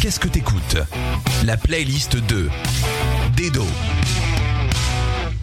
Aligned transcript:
Qu'est-ce 0.00 0.18
que 0.18 0.28
t'écoutes? 0.28 0.78
La 1.44 1.58
playlist 1.58 2.16
de 2.16 2.48
Dedo. 3.36 3.66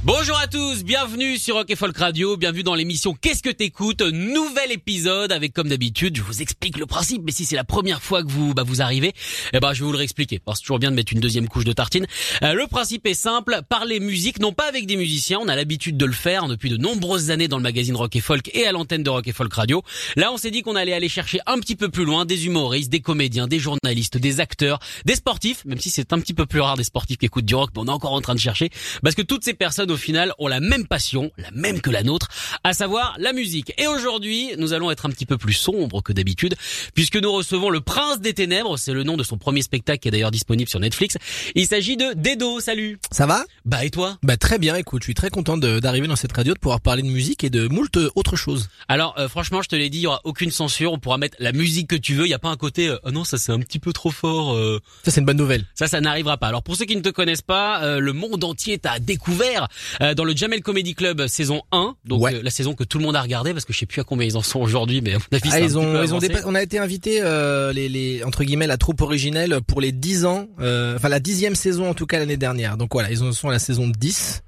Bonjour 0.08 0.38
à 0.40 0.48
tous, 0.48 0.86
bienvenue 0.86 1.38
sur 1.38 1.56
Rock 1.56 1.70
et 1.70 1.76
Folk 1.76 1.98
Radio, 1.98 2.38
bienvenue 2.38 2.64
dans 2.64 2.76
l'émission 2.76 3.14
Qu'est-ce 3.14 3.44
que 3.44 3.50
t'écoutes? 3.50 4.02
Nouvel 4.02 4.72
épisode 4.72 5.34
avec 5.34 5.52
comme 5.52 5.68
d'habitude, 5.68 6.16
je 6.16 6.22
vous 6.22 6.42
explique 6.42 6.78
le 6.78 6.86
principe, 6.86 7.24
mais 7.26 7.34
si 7.34 7.44
c'est 7.44 7.58
la 7.58 7.66
première 7.66 8.02
fois 8.02 8.24
que 8.24 8.30
vous 8.30 8.54
bah, 8.54 8.64
vous 8.66 8.82
arrivez, 8.82 9.12
eh 9.52 9.60
ben 9.60 9.74
je 9.74 9.82
vais 9.82 9.86
vous 9.86 9.92
le 9.92 9.98
réexpliquer. 9.98 10.40
C'est 10.56 10.62
toujours 10.62 10.80
bien 10.80 10.92
de 10.92 10.96
mettre 10.96 11.12
une 11.12 11.20
deuxième 11.20 11.50
couche 11.50 11.66
de 11.66 11.74
tartine. 11.74 12.08
Euh, 12.42 12.54
le 12.54 12.68
principe 12.68 13.06
est 13.06 13.16
simple, 13.16 13.60
parler 13.68 14.00
musique, 14.00 14.40
non 14.40 14.54
pas 14.54 14.70
avec 14.70 14.86
des 14.86 14.96
musiciens, 14.96 15.40
on 15.42 15.50
a 15.50 15.58
l'habitude 15.58 15.98
de 15.98 16.06
le 16.06 16.14
faire 16.14 16.48
depuis 16.48 16.70
de 16.70 16.78
nombreuses 16.78 17.30
années 17.30 17.50
dans 17.50 17.58
le 17.58 17.64
magazine 17.64 17.98
Rock 17.98 18.16
et 18.16 18.22
Folk 18.22 18.50
et 18.56 18.66
à 18.66 18.72
l'antenne 18.72 19.04
de 19.04 19.10
Rock 19.10 19.28
et 19.28 19.34
Folk 19.34 19.54
Radio. 19.54 19.84
Là, 20.16 20.32
on 20.32 20.38
s'est 20.38 20.52
dit 20.52 20.62
qu'on 20.62 20.78
allait 20.78 20.94
aller 20.94 21.10
chercher 21.10 21.40
un 21.48 21.60
petit 21.60 21.76
peu 21.76 21.90
plus 21.90 22.06
loin 22.06 22.24
des 22.24 22.46
humoristes, 22.46 22.90
des 22.90 23.02
comédiens, 23.02 23.48
des 23.48 23.60
journalistes, 23.60 24.16
des 24.16 24.40
acteurs, 24.40 24.80
des 25.04 25.16
sportifs, 25.16 25.66
même 25.66 25.82
si 25.82 25.90
c'est 25.90 26.14
un 26.14 26.20
petit 26.22 26.34
peu 26.34 26.46
plus 26.46 26.62
rare 26.62 26.78
des 26.78 26.86
sportifs 26.86 27.18
qui 27.18 27.26
écoutent 27.26 27.44
du 27.44 27.56
rock, 27.56 27.72
mais 27.76 27.82
on 27.82 27.88
est 27.88 27.90
encore 27.90 28.14
en 28.14 28.22
train 28.22 28.36
de 28.36 28.40
chercher, 28.40 28.70
parce 29.04 29.14
que 29.14 29.22
toutes 29.22 29.44
ces 29.44 29.54
personnes 29.54 29.97
au 29.98 30.00
final 30.00 30.32
ont 30.38 30.48
la 30.48 30.60
même 30.60 30.86
passion, 30.86 31.32
la 31.40 31.50
même 31.52 31.82
que 31.82 31.90
la 31.90 32.04
nôtre, 32.04 32.28
à 32.64 32.74
savoir 32.74 33.16
la 33.18 33.34
musique. 33.34 33.74
Et 33.80 33.88
aujourd'hui, 33.88 34.52
nous 34.60 34.74
allons 34.74 34.92
être 34.92 35.08
un 35.08 35.10
petit 35.10 35.26
peu 35.26 35.40
plus 35.40 35.54
sombres 35.54 36.04
que 36.04 36.14
d'habitude, 36.14 36.56
puisque 36.94 37.16
nous 37.18 37.32
recevons 37.32 37.72
le 37.72 37.82
Prince 37.82 38.22
des 38.22 38.36
Ténèbres, 38.36 38.78
c'est 38.78 38.94
le 38.94 39.02
nom 39.04 39.18
de 39.18 39.24
son 39.24 39.40
premier 39.40 39.64
spectacle 39.64 39.98
qui 40.00 40.08
est 40.08 40.12
d'ailleurs 40.12 40.30
disponible 40.30 40.70
sur 40.70 40.80
Netflix. 40.80 41.18
Il 41.56 41.66
s'agit 41.66 41.98
de 41.98 42.14
Dedo, 42.14 42.60
salut 42.60 43.00
Ça 43.12 43.26
va? 43.26 43.44
Bah 43.66 43.84
et 43.86 43.90
toi? 43.90 44.20
Bah 44.22 44.38
très 44.38 44.60
bien, 44.60 44.76
écoute, 44.76 45.02
je 45.02 45.08
suis 45.08 45.16
très 45.16 45.32
content 45.32 45.58
d'arriver 45.58 46.08
dans 46.08 46.16
cette 46.16 46.34
radio, 46.34 46.54
de 46.54 46.60
pouvoir 46.60 46.80
parler 46.80 47.02
de 47.02 47.08
musique 47.08 47.44
et 47.44 47.50
de 47.50 47.68
moult 47.68 47.98
autres 48.14 48.36
choses. 48.36 48.70
Alors 48.88 49.16
euh, 49.18 49.28
franchement, 49.28 49.64
je 49.64 49.70
te 49.70 49.76
l'ai 49.76 49.90
dit, 49.90 49.98
il 49.98 50.02
y 50.02 50.08
aura 50.08 50.22
aucune 50.26 50.52
censure, 50.52 50.94
on 50.94 51.00
pourra 51.00 51.18
mettre 51.18 51.38
la 51.40 51.54
musique 51.54 51.88
que 51.88 51.96
tu 51.96 52.14
veux, 52.14 52.28
il 52.28 52.30
y 52.30 52.36
a 52.36 52.40
pas 52.40 52.50
un 52.50 52.56
côté 52.56 52.88
euh, 52.88 53.00
oh 53.04 53.10
non, 53.10 53.24
ça 53.24 53.40
c'est 53.40 53.52
un 53.52 53.60
petit 53.60 53.80
peu 53.80 53.94
trop 53.94 54.12
fort 54.12 54.54
euh, 54.54 54.80
Ça 55.04 55.10
c'est 55.10 55.22
une 55.22 55.26
bonne 55.26 55.38
nouvelle. 55.38 55.66
Ça, 55.74 55.88
ça 55.88 56.02
n'arrivera 56.02 56.38
pas. 56.38 56.48
Alors 56.48 56.62
pour 56.62 56.76
ceux 56.76 56.86
qui 56.86 56.96
ne 56.96 57.02
te 57.02 57.10
connaissent 57.10 57.42
pas, 57.42 57.82
euh, 57.82 58.00
le 58.00 58.14
monde 58.14 58.44
entier 58.44 58.78
t'a 58.78 59.00
découvert 59.00 59.68
euh, 60.02 60.14
dans 60.14 60.24
le 60.24 60.36
Jamel 60.36 60.62
Comedy 60.62 60.94
Club 60.96 61.28
saison 61.28 61.62
1, 61.72 61.96
donc 62.06 62.22
Ouais. 62.22 62.36
euh, 62.36 62.42
la 62.44 62.50
saison 62.52 62.74
que 62.74 62.84
tout 62.84 62.98
le 62.98 63.04
monde 63.04 63.16
a 63.16 63.22
regardé 63.22 63.54
parce 63.54 63.66
que 63.66 63.74
je 63.74 63.80
sais 63.80 63.86
plus 63.86 64.02
à 64.02 64.04
combien 64.04 64.28
ils 64.28 64.38
en 64.38 64.42
sont 64.42 64.60
aujourd'hui, 64.60 65.02
mais 65.02 65.14
à 65.14 65.18
mon 65.18 65.24
avis, 65.38 65.50
Ah, 65.52 65.60
ils 65.60 65.78
ont, 65.78 66.04
ils 66.04 66.14
ont 66.14 66.20
on 66.46 66.56
a 66.56 66.62
été 66.62 66.80
invités 66.80 67.20
euh, 67.22 67.74
les, 67.74 67.90
les 67.90 68.24
entre 68.24 68.44
guillemets 68.44 68.68
la 68.68 68.78
troupe 68.78 69.02
originelle 69.02 69.60
pour 69.68 69.82
les 69.82 69.92
10 69.92 70.26
ans, 70.26 70.48
euh, 70.60 70.96
enfin 70.96 71.10
la 71.10 71.20
dixième 71.20 71.56
saison 71.56 71.90
en 71.90 71.94
tout 71.94 72.06
cas 72.06 72.20
l'année 72.20 72.38
dernière. 72.38 72.78
Donc 72.78 72.90
voilà, 72.94 73.12
ils 73.12 73.24
en 73.24 73.32
sont 73.32 73.50
à 73.50 73.52
la 73.54 73.60
saison 73.60 73.88
10. 73.88 74.42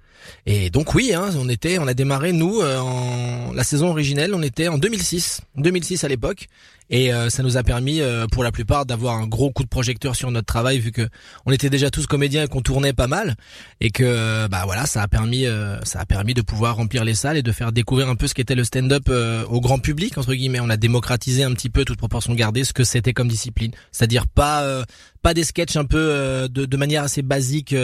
Et 0.46 0.70
donc 0.70 0.94
oui, 0.94 1.14
hein, 1.14 1.30
on 1.38 1.50
était, 1.50 1.80
on 1.80 1.88
a 1.88 1.94
démarré 1.94 2.34
nous 2.34 2.60
euh, 2.62 2.78
en 2.80 3.52
la 3.54 3.64
saison 3.64 3.90
originelle, 3.90 4.34
on 4.34 4.42
était 4.44 4.68
en 4.68 4.78
2006, 4.78 5.42
2006 5.58 6.04
à 6.04 6.08
l'époque, 6.08 6.48
et 6.90 7.14
euh, 7.14 7.30
ça 7.30 7.44
nous 7.44 7.58
a 7.58 7.64
permis 7.64 8.02
euh, 8.02 8.26
pour 8.28 8.44
la 8.44 8.52
plupart 8.52 8.86
d'avoir 8.86 9.16
un 9.16 9.28
gros 9.28 9.52
coup 9.52 9.64
de 9.64 9.70
projecteur 9.70 10.16
sur 10.16 10.32
notre 10.32 10.48
travail 10.48 10.80
vu 10.80 10.92
que 10.92 11.08
on 11.46 11.52
était 11.52 11.70
déjà 11.70 11.90
tous 11.90 12.08
comédiens 12.08 12.44
et 12.44 12.48
qu'on 12.48 12.62
tournait 12.62 12.94
pas 12.94 13.08
mal, 13.08 13.36
et 13.82 13.92
que 13.92 14.48
bah 14.48 14.64
voilà, 14.66 14.86
ça 14.86 15.02
a 15.02 15.08
permis, 15.08 15.46
euh, 15.46 15.80
ça 15.84 16.00
a 16.00 16.06
permis 16.06 16.34
de 16.34 16.42
pouvoir 16.42 16.76
remplir 16.76 17.04
les 17.04 17.14
salles 17.14 17.38
et 17.38 17.44
de 17.44 17.52
faire 17.52 17.72
découvrir 17.72 18.10
un 18.10 18.16
peu 18.16 18.28
ce 18.28 18.34
qu'était 18.34 18.56
le 18.56 18.64
stand-up 18.64 19.04
euh, 19.10 19.46
au 19.46 19.62
grand 19.62 19.80
public 19.80 20.18
entre 20.18 20.34
guillemets. 20.34 20.60
On 20.60 20.70
a 20.70 20.78
démocratisé 20.78 21.44
un 21.44 21.54
petit 21.54 21.70
peu, 21.70 21.86
toute 21.86 21.98
proportion 21.98 22.34
gardée, 22.34 22.64
ce 22.64 22.74
que 22.74 22.84
c'était 22.84 23.14
comme 23.14 23.28
discipline, 23.28 23.72
c'est-à-dire 23.92 24.28
pas 24.28 24.64
euh, 24.64 24.84
pas 25.22 25.34
des 25.34 25.44
sketchs 25.44 25.76
un 25.76 25.84
peu 25.84 25.98
euh, 25.98 26.48
de, 26.48 26.66
de 26.66 26.78
manière 26.78 27.04
assez 27.04 27.22
basique, 27.22 27.76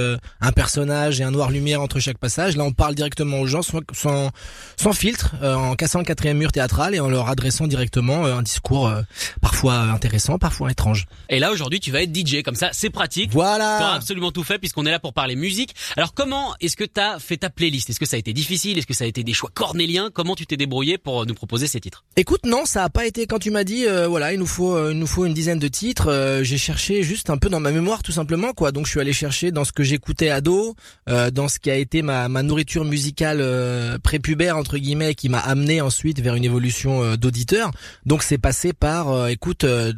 un 0.42 0.52
personnage 0.52 1.20
et 1.20 1.24
un 1.24 1.32
noir 1.32 1.52
lumière 1.52 1.82
entre 1.82 2.00
chaque 2.00 2.18
passage. 2.18 2.56
Là, 2.56 2.64
on 2.64 2.72
parle 2.72 2.96
directement 2.96 3.40
aux 3.40 3.48
gens 3.48 3.62
sans 3.62 3.80
sans, 3.92 4.32
sans 4.78 4.94
filtre, 4.94 5.36
en 5.44 5.76
cassant 5.76 6.00
le 6.00 6.06
quatrième 6.06 6.38
mur 6.38 6.52
théâtral 6.52 6.96
et 6.96 7.00
en 7.00 7.10
leur 7.10 7.30
adressant 7.30 7.68
directement 7.68 8.26
un 8.26 8.42
discours 8.42 8.90
euh, 8.96 9.02
parfois 9.42 9.76
intéressant, 9.76 10.38
parfois 10.38 10.72
étrange. 10.72 11.06
Et 11.30 11.40
là 11.40 11.52
aujourd'hui, 11.52 11.80
tu 11.80 11.92
vas 11.92 12.02
être 12.02 12.16
DJ, 12.16 12.42
comme 12.44 12.56
ça, 12.56 12.70
c'est 12.74 12.90
pratique. 12.90 13.32
Voilà. 13.32 13.78
T'auras 13.80 13.96
absolument 13.96 14.32
tout 14.32 14.44
fait 14.44 14.60
puisqu'on 14.60 14.86
est 14.86 14.92
là 14.92 15.00
pour 15.00 15.14
parler 15.14 15.36
musique. 15.36 15.76
Alors 15.98 16.14
comment 16.14 16.56
est-ce 16.62 16.76
que 16.76 16.84
t'as 16.84 17.20
fait 17.20 17.38
ta 17.38 17.50
playlist? 17.50 17.90
Est-ce 17.90 18.00
que 18.00 18.06
ça 18.06 18.16
a 18.16 18.20
été 18.20 18.34
difficile? 18.34 18.78
Est-ce 18.78 18.88
que 18.88 18.94
ça 18.94 19.04
a 19.04 19.08
été 19.08 19.24
des 19.24 19.34
choix 19.34 19.50
cornéliens? 19.54 20.10
Comment 20.14 20.36
tu 20.36 20.46
t'es 20.46 20.58
débrouillé 20.58 20.98
pour 20.98 21.26
nous 21.26 21.34
proposer 21.34 21.68
ces 21.68 21.80
titres? 21.80 22.04
Écoute, 22.16 22.46
non, 22.46 22.66
ça 22.66 22.84
a 22.84 22.90
pas 22.90 23.06
été 23.06 23.28
quand 23.28 23.40
tu 23.40 23.52
m'as 23.52 23.64
dit 23.64 23.86
euh, 23.86 24.08
voilà, 24.08 24.34
il 24.34 24.40
nous 24.40 24.48
faut 24.48 24.76
euh, 24.76 24.92
il 24.92 25.00
nous 25.00 25.08
faut 25.08 25.26
une 25.26 25.34
dizaine 25.34 25.60
de 25.60 25.68
titres. 25.68 26.08
euh, 26.10 26.44
j'ai 26.44 26.58
cherché 26.58 27.04
juste 27.04 27.30
un 27.30 27.38
peu 27.38 27.50
dans 27.50 27.60
ma 27.60 27.72
mémoire 27.72 28.04
tout 28.04 28.12
simplement 28.12 28.54
quoi. 28.54 28.72
Donc 28.72 28.86
je 28.86 28.92
suis 28.92 29.00
allé 29.00 29.14
chercher 29.14 29.52
dans 29.52 29.66
ce 29.66 29.72
que 29.72 29.84
j'écoutais 29.84 30.30
ado, 30.30 30.76
euh, 31.10 31.32
dans 31.32 31.48
ce 31.48 31.60
qui 31.60 31.70
a 31.72 31.76
été 31.76 32.02
ma 32.02 32.28
ma 32.30 32.44
nourriture 32.44 32.86
musicale 32.86 33.40
euh, 33.42 33.98
prépubère 34.00 34.58
entre 34.58 34.78
guillemets 34.78 35.16
qui 35.16 35.30
m'a 35.30 35.40
amené 35.40 35.82
ensuite 35.82 36.20
vers 36.22 36.36
une 36.36 36.44
évolution 36.46 37.16
d'auditeur. 37.16 37.72
Donc 38.06 38.24
c'est 38.24 38.38
passé 38.38 38.74
par 38.74 38.85
euh, 38.86 39.28
écoute 39.28 39.64
euh, 39.64 39.94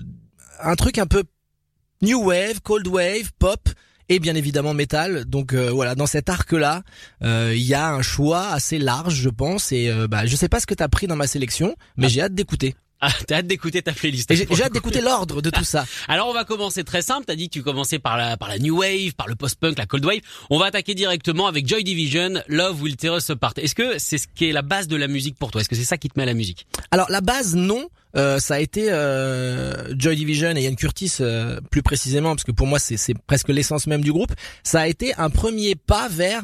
un 0.61 0.75
truc 0.75 0.97
un 0.97 1.07
peu 1.07 1.23
new 2.01 2.23
wave, 2.23 2.61
cold 2.61 2.87
wave, 2.87 3.31
pop 3.37 3.69
et 4.09 4.19
bien 4.19 4.35
évidemment 4.35 4.73
métal. 4.73 5.25
Donc 5.25 5.53
euh, 5.53 5.69
voilà, 5.71 5.95
dans 5.95 6.05
cet 6.05 6.29
arc-là, 6.29 6.83
euh, 7.23 7.53
il 7.55 7.63
y 7.63 7.73
a 7.73 7.89
un 7.89 8.01
choix 8.01 8.47
assez 8.47 8.79
large, 8.79 9.15
je 9.15 9.29
pense. 9.29 9.71
Et 9.71 9.89
euh, 9.89 10.07
bah, 10.07 10.25
je 10.25 10.35
sais 10.35 10.49
pas 10.49 10.59
ce 10.59 10.65
que 10.65 10.73
t'as 10.73 10.87
pris 10.87 11.07
dans 11.07 11.15
ma 11.15 11.27
sélection, 11.27 11.75
mais 11.97 12.09
j'ai 12.09 12.21
hâte 12.21 12.33
d'écouter. 12.33 12.75
Ah, 12.99 13.11
t'as 13.27 13.37
hâte 13.37 13.47
d'écouter 13.47 13.83
ta 13.83 13.91
playlist. 13.91 14.33
J'ai 14.33 14.63
hâte 14.63 14.73
d'écouter 14.73 15.01
l'ordre 15.01 15.43
de 15.43 15.51
tout 15.51 15.63
ça. 15.63 15.85
Alors 16.07 16.29
on 16.29 16.33
va 16.33 16.45
commencer 16.45 16.83
très 16.83 17.03
simple. 17.03 17.25
T'as 17.27 17.35
dit 17.35 17.47
que 17.47 17.53
tu 17.53 17.61
commençais 17.61 17.99
par 17.99 18.17
la 18.17 18.37
par 18.37 18.49
la 18.49 18.57
new 18.57 18.79
wave, 18.79 19.13
par 19.13 19.27
le 19.27 19.35
post-punk, 19.35 19.77
la 19.77 19.85
cold 19.85 20.03
wave. 20.03 20.21
On 20.49 20.57
va 20.57 20.65
attaquer 20.65 20.95
directement 20.95 21.45
avec 21.45 21.67
Joy 21.67 21.83
Division, 21.83 22.41
Love 22.47 22.81
Will 22.81 22.95
Tear 22.95 23.17
Us 23.17 23.29
Apart. 23.29 23.53
Est-ce 23.57 23.75
que 23.75 23.99
c'est 23.99 24.17
ce 24.17 24.27
qui 24.27 24.49
est 24.49 24.51
la 24.51 24.63
base 24.63 24.87
de 24.87 24.95
la 24.95 25.07
musique 25.07 25.37
pour 25.37 25.51
toi? 25.51 25.61
Est-ce 25.61 25.69
que 25.69 25.75
c'est 25.75 25.83
ça 25.83 25.97
qui 25.97 26.09
te 26.09 26.17
met 26.17 26.23
à 26.23 26.27
la 26.27 26.33
musique? 26.33 26.65
Alors 26.89 27.11
la 27.11 27.21
base, 27.21 27.55
non. 27.55 27.87
Euh, 28.17 28.39
ça 28.39 28.55
a 28.55 28.59
été 28.59 28.91
euh, 28.91 29.93
Joy 29.97 30.15
Division 30.15 30.55
et 30.55 30.63
Ian 30.63 30.75
Curtis 30.75 31.17
euh, 31.21 31.59
plus 31.69 31.83
précisément, 31.83 32.29
parce 32.29 32.43
que 32.43 32.51
pour 32.51 32.67
moi 32.67 32.79
c'est 32.79 33.13
presque 33.27 33.49
l'essence 33.49 33.87
même 33.87 34.01
du 34.01 34.11
groupe. 34.11 34.33
Ça 34.63 34.81
a 34.81 34.87
été 34.87 35.13
un 35.15 35.29
premier 35.29 35.75
pas 35.75 36.07
vers, 36.09 36.43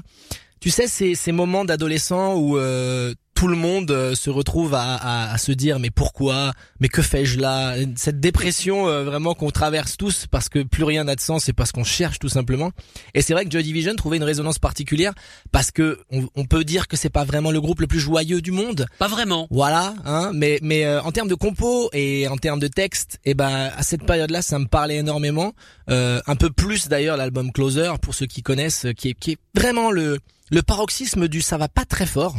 tu 0.60 0.70
sais, 0.70 0.88
ces, 0.88 1.16
ces 1.16 1.32
moments 1.32 1.66
d'adolescent 1.66 2.36
où 2.36 2.58
euh, 2.58 3.14
tout 3.44 3.50
le 3.50 3.58
monde 3.58 3.92
euh, 3.92 4.16
se 4.16 4.30
retrouve 4.30 4.74
à, 4.74 4.96
à, 4.96 5.34
à 5.34 5.38
se 5.38 5.52
dire 5.52 5.78
mais 5.78 5.90
pourquoi, 5.90 6.54
mais 6.80 6.88
que 6.88 7.02
fais-je 7.02 7.40
là? 7.42 7.76
Cette 7.98 8.22
dépression 8.22 8.88
euh, 8.88 9.04
vraiment 9.04 9.34
qu'on 9.34 9.52
traverse 9.52 9.98
tous 9.98 10.28
parce 10.32 10.48
que 10.48 10.64
plus 10.64 10.86
rien 10.86 11.04
n'a 11.04 11.16
de 11.18 11.20
sens 11.20 11.50
et 11.50 11.54
parce 11.54 11.74
qu'on 11.74 11.84
cherche 11.84 12.20
tout 12.20 12.30
simplement. 12.30 12.72
Et 13.14 13.22
c'est 13.22 13.34
vrai 13.34 13.44
que 13.44 13.52
Joy 13.52 13.62
Division 13.62 13.98
trouvait 13.98 14.16
une 14.16 14.24
résonance 14.24 14.60
particulière 14.60 15.12
parce 15.52 15.72
que 15.72 16.00
on, 16.10 16.26
on 16.38 16.46
peut 16.46 16.64
dire 16.64 16.88
que 16.88 16.96
c'est 16.96 17.10
pas 17.10 17.26
vraiment 17.26 17.52
le 17.52 17.60
groupe 17.60 17.82
le 17.82 17.88
plus 17.88 18.00
joyeux 18.00 18.40
du 18.42 18.52
monde. 18.52 18.86
Pas 18.98 19.10
vraiment. 19.10 19.50
Voilà, 19.52 19.94
hein, 20.06 20.32
mais 20.34 20.60
mais 20.62 20.86
euh, 20.86 21.02
en 21.02 21.12
termes 21.12 21.28
de 21.28 21.36
compo 21.36 21.90
et 21.92 22.30
en 22.30 22.38
termes 22.38 22.62
de 22.62 22.70
texte, 22.70 23.20
et 23.26 23.34
ben 23.34 23.72
à 23.76 23.84
cette 23.84 24.06
période-là, 24.06 24.42
ça 24.42 24.58
me 24.58 24.68
parlait 24.68 24.96
énormément, 24.96 25.52
euh, 25.90 26.22
un 26.28 26.38
peu 26.38 26.50
plus 26.50 26.88
d'ailleurs 26.88 27.18
l'album 27.18 27.52
Closer 27.52 27.92
pour 28.02 28.16
ceux 28.16 28.26
qui 28.26 28.42
connaissent, 28.42 28.88
qui 28.96 29.10
est 29.10 29.14
qui 29.16 29.32
est 29.32 29.38
vraiment 29.54 29.92
le 29.92 30.20
le 30.52 30.62
paroxysme 30.62 31.28
du 31.28 31.42
ça 31.42 31.58
va 31.58 31.68
pas 31.68 31.86
très 31.86 32.06
fort. 32.06 32.36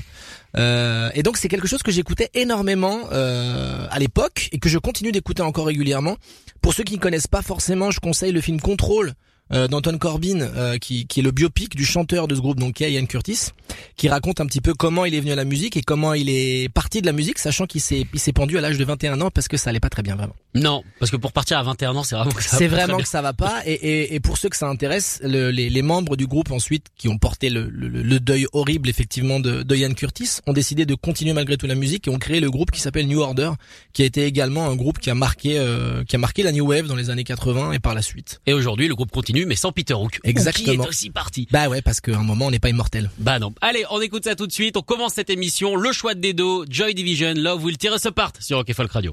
Euh, 0.56 1.10
et 1.14 1.22
donc 1.22 1.36
c'est 1.36 1.48
quelque 1.48 1.66
chose 1.66 1.82
que 1.82 1.90
j'écoutais 1.90 2.30
énormément 2.34 3.00
euh, 3.12 3.86
à 3.90 3.98
l'époque 3.98 4.48
et 4.52 4.58
que 4.58 4.68
je 4.68 4.78
continue 4.78 5.12
d'écouter 5.12 5.42
encore 5.42 5.66
régulièrement. 5.66 6.16
Pour 6.62 6.74
ceux 6.74 6.84
qui 6.84 6.94
ne 6.94 7.00
connaissent 7.00 7.26
pas 7.26 7.42
forcément, 7.42 7.90
je 7.90 8.00
conseille 8.00 8.32
le 8.32 8.40
film 8.40 8.60
Control 8.60 9.14
euh, 9.52 9.68
d'Anton 9.68 9.98
Corbin, 9.98 10.40
euh, 10.40 10.78
qui, 10.78 11.06
qui 11.06 11.20
est 11.20 11.22
le 11.22 11.30
biopic 11.30 11.76
du 11.76 11.84
chanteur 11.84 12.26
de 12.28 12.34
ce 12.34 12.40
groupe, 12.40 12.58
donc 12.58 12.80
Ian 12.80 13.04
Curtis, 13.06 13.48
qui 13.96 14.08
raconte 14.08 14.40
un 14.40 14.46
petit 14.46 14.60
peu 14.60 14.72
comment 14.74 15.04
il 15.04 15.14
est 15.14 15.20
venu 15.20 15.32
à 15.32 15.36
la 15.36 15.44
musique 15.44 15.76
et 15.76 15.82
comment 15.82 16.14
il 16.14 16.28
est 16.30 16.68
parti 16.72 17.00
de 17.02 17.06
la 17.06 17.12
musique, 17.12 17.38
sachant 17.38 17.66
qu'il 17.66 17.80
s'est 17.80 18.06
il 18.14 18.18
s'est 18.20 18.32
pendu 18.32 18.56
à 18.58 18.60
l'âge 18.60 18.78
de 18.78 18.84
21 18.84 19.20
ans 19.20 19.30
parce 19.30 19.48
que 19.48 19.56
ça 19.56 19.70
allait 19.70 19.80
pas 19.80 19.90
très 19.90 20.02
bien 20.02 20.16
vraiment. 20.16 20.34
Non, 20.54 20.82
parce 20.98 21.10
que 21.10 21.16
pour 21.16 21.32
partir 21.32 21.58
à 21.58 21.62
21 21.62 21.94
ans, 21.96 22.02
c'est 22.04 22.14
vraiment 22.14 22.30
que 22.32 22.42
ça. 22.42 22.52
va 22.52 22.58
C'est 22.58 22.68
pas 22.68 22.76
très 22.76 22.84
vraiment 22.86 22.98
que 23.02 23.08
ça 23.08 23.22
va 23.22 23.32
pas. 23.32 23.62
Et, 23.66 23.72
et, 23.72 24.14
et 24.14 24.20
pour 24.20 24.38
ceux 24.38 24.48
que 24.48 24.56
ça 24.56 24.68
intéresse, 24.68 25.20
le- 25.22 25.50
les, 25.50 25.68
les 25.68 25.82
membres 25.82 26.16
du 26.16 26.26
groupe 26.26 26.50
ensuite 26.50 26.86
qui 26.96 27.08
ont 27.08 27.18
porté 27.18 27.50
le, 27.50 27.68
le, 27.68 27.88
le 27.88 28.20
deuil 28.20 28.46
horrible 28.52 28.88
effectivement 28.88 29.40
de, 29.40 29.62
de 29.62 29.76
Ian 29.76 29.92
Curtis 29.94 30.38
ont 30.46 30.52
décidé 30.52 30.86
de 30.86 30.94
continuer 30.94 31.32
malgré 31.32 31.56
tout 31.56 31.66
la 31.66 31.74
musique 31.74 32.06
et 32.06 32.10
ont 32.10 32.18
créé 32.18 32.40
le 32.40 32.50
groupe 32.50 32.70
qui 32.70 32.80
s'appelle 32.80 33.06
New 33.08 33.20
Order, 33.20 33.50
qui 33.92 34.02
a 34.02 34.06
été 34.06 34.24
également 34.24 34.66
un 34.68 34.76
groupe 34.76 35.00
qui 35.00 35.10
a 35.10 35.14
marqué 35.14 35.58
euh, 35.58 36.04
qui 36.04 36.16
a 36.16 36.18
marqué 36.18 36.42
la 36.44 36.52
new 36.52 36.66
wave 36.66 36.86
dans 36.86 36.96
les 36.96 37.10
années 37.10 37.24
80 37.24 37.72
et 37.72 37.78
par 37.80 37.94
la 37.94 38.02
suite. 38.02 38.40
Et 38.46 38.52
aujourd'hui, 38.52 38.86
le 38.88 38.94
groupe 38.94 39.10
continue, 39.10 39.33
mais 39.46 39.56
sans 39.56 39.72
Peter 39.72 39.94
Hook. 39.94 40.20
Qui 40.22 40.30
Exactement. 40.30 40.84
est 40.84 40.88
aussi 40.88 41.10
parti. 41.10 41.48
Bah 41.50 41.68
ouais, 41.68 41.82
parce 41.82 42.00
qu'à 42.00 42.16
un 42.16 42.22
moment 42.22 42.46
on 42.46 42.50
n'est 42.50 42.58
pas 42.58 42.70
immortel. 42.70 43.10
Bah 43.18 43.38
non. 43.38 43.52
Allez, 43.60 43.84
on 43.90 44.00
écoute 44.00 44.24
ça 44.24 44.34
tout 44.36 44.46
de 44.46 44.52
suite. 44.52 44.76
On 44.76 44.82
commence 44.82 45.14
cette 45.14 45.30
émission. 45.30 45.76
Le 45.76 45.92
choix 45.92 46.14
de 46.14 46.20
Dedo, 46.20 46.64
Joy 46.68 46.94
Division, 46.94 47.34
Love 47.36 47.64
Will 47.64 47.78
Tear 47.78 47.94
Us 47.96 48.06
Apart 48.06 48.32
sur 48.40 48.58
Rock 48.58 48.72
Folk 48.72 48.92
Radio. 48.92 49.12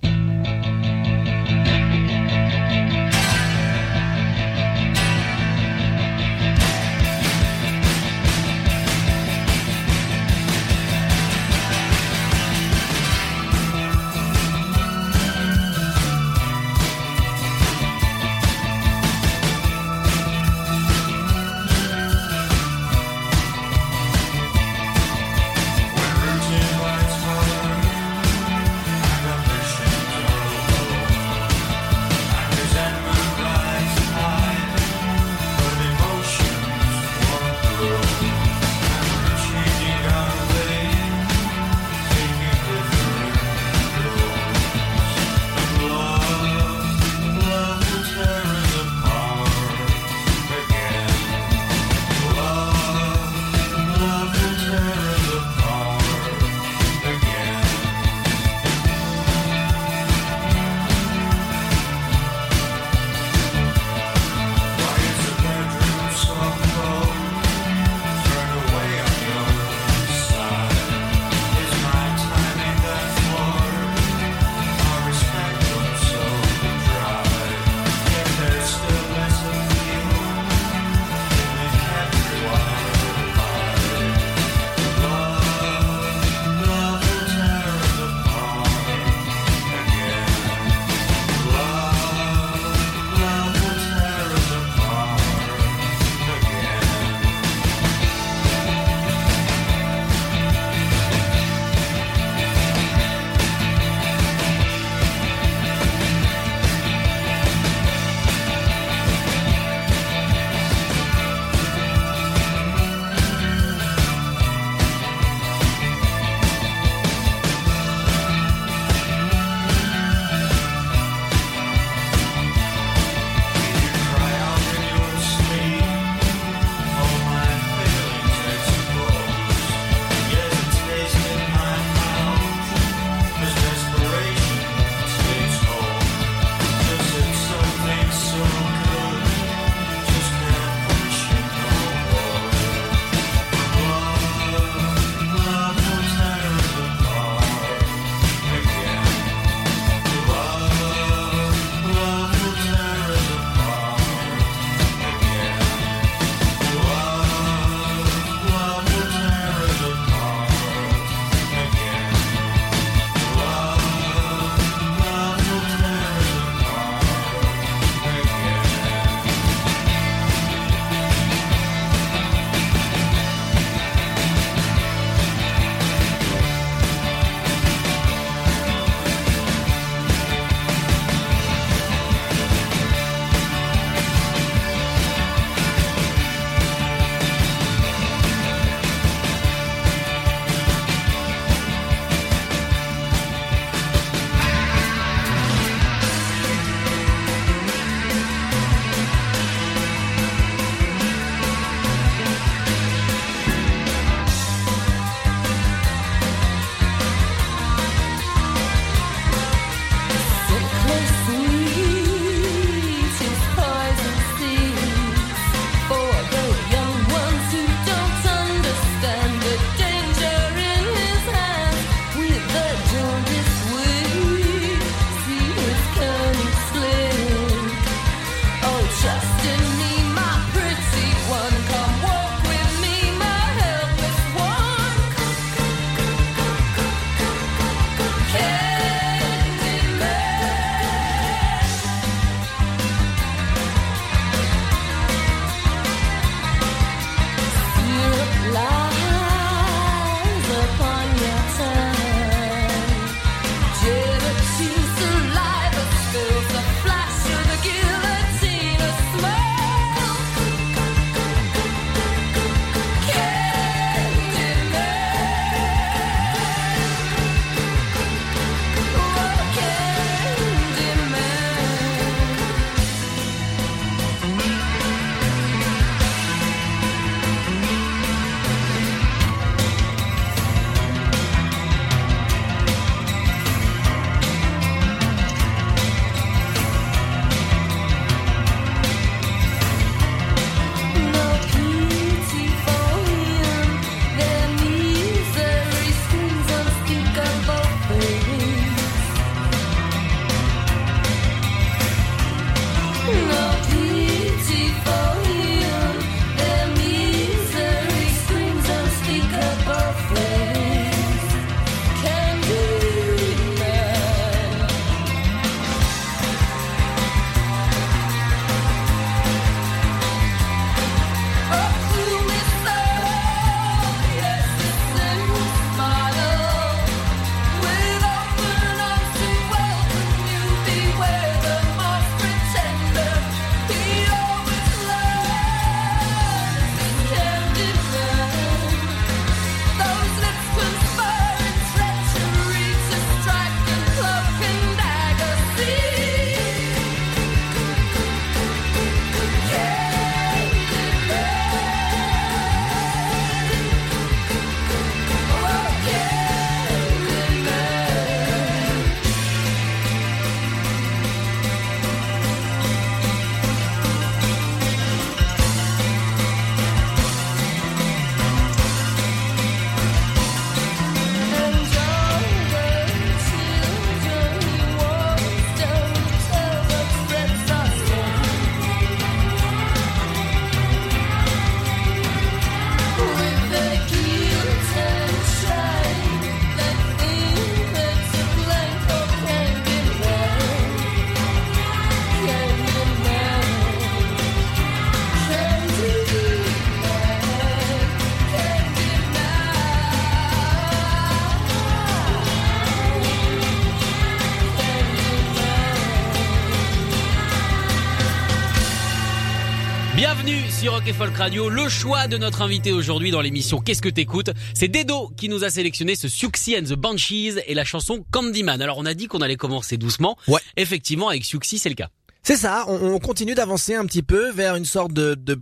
Et 410.88 410.94
Folk 410.94 411.16
Radio. 411.16 411.50
Le 411.50 411.70
choix 411.70 412.08
de 412.08 412.18
notre 412.18 412.42
invité 412.42 412.72
aujourd'hui 412.72 413.12
dans 413.12 413.22
l'émission 413.22 413.60
Qu'est-ce 413.62 413.82
que 413.84 413.90
t'écoutes? 413.90 414.32
C'est 414.56 414.68
Dedo 414.68 415.12
qui 415.16 415.30
nous 415.30 415.44
a 415.44 415.50
sélectionné 415.52 415.96
ce 415.96 416.08
Siouxsie 416.08 416.58
and 416.58 416.64
the 416.64 416.74
Banshees 416.74 417.40
et 417.46 417.54
la 417.54 417.64
chanson 417.64 418.04
Candyman. 418.12 418.62
Alors 418.62 418.78
on 418.80 418.86
a 418.86 418.94
dit 418.96 419.08
qu'on 419.08 419.22
allait 419.22 419.36
commencer 419.36 419.78
doucement. 419.78 420.18
Ouais. 420.28 420.40
Effectivement, 420.58 421.10
avec 421.10 421.24
Siouxsie, 421.24 421.60
c'est 421.60 421.70
le 421.70 421.76
cas. 421.76 421.90
C'est 422.24 422.36
ça, 422.36 422.66
on, 422.68 422.94
on 422.94 423.00
continue 423.00 423.36
d'avancer 423.36 423.76
un 423.76 423.86
petit 423.86 424.02
peu 424.04 424.32
vers 424.32 424.56
une 424.56 424.66
sorte 424.66 424.94
de, 424.94 425.14
de 425.16 425.40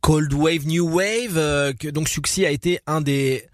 cold 0.00 0.32
wave, 0.32 0.66
new 0.66 0.88
wave. 0.88 1.36
euh, 1.36 1.72
que 1.72 1.88
donc 1.88 2.08
Suxy 2.08 2.46
a 2.46 2.50
été 2.50 2.80
un 2.86 3.00
des 3.00 3.44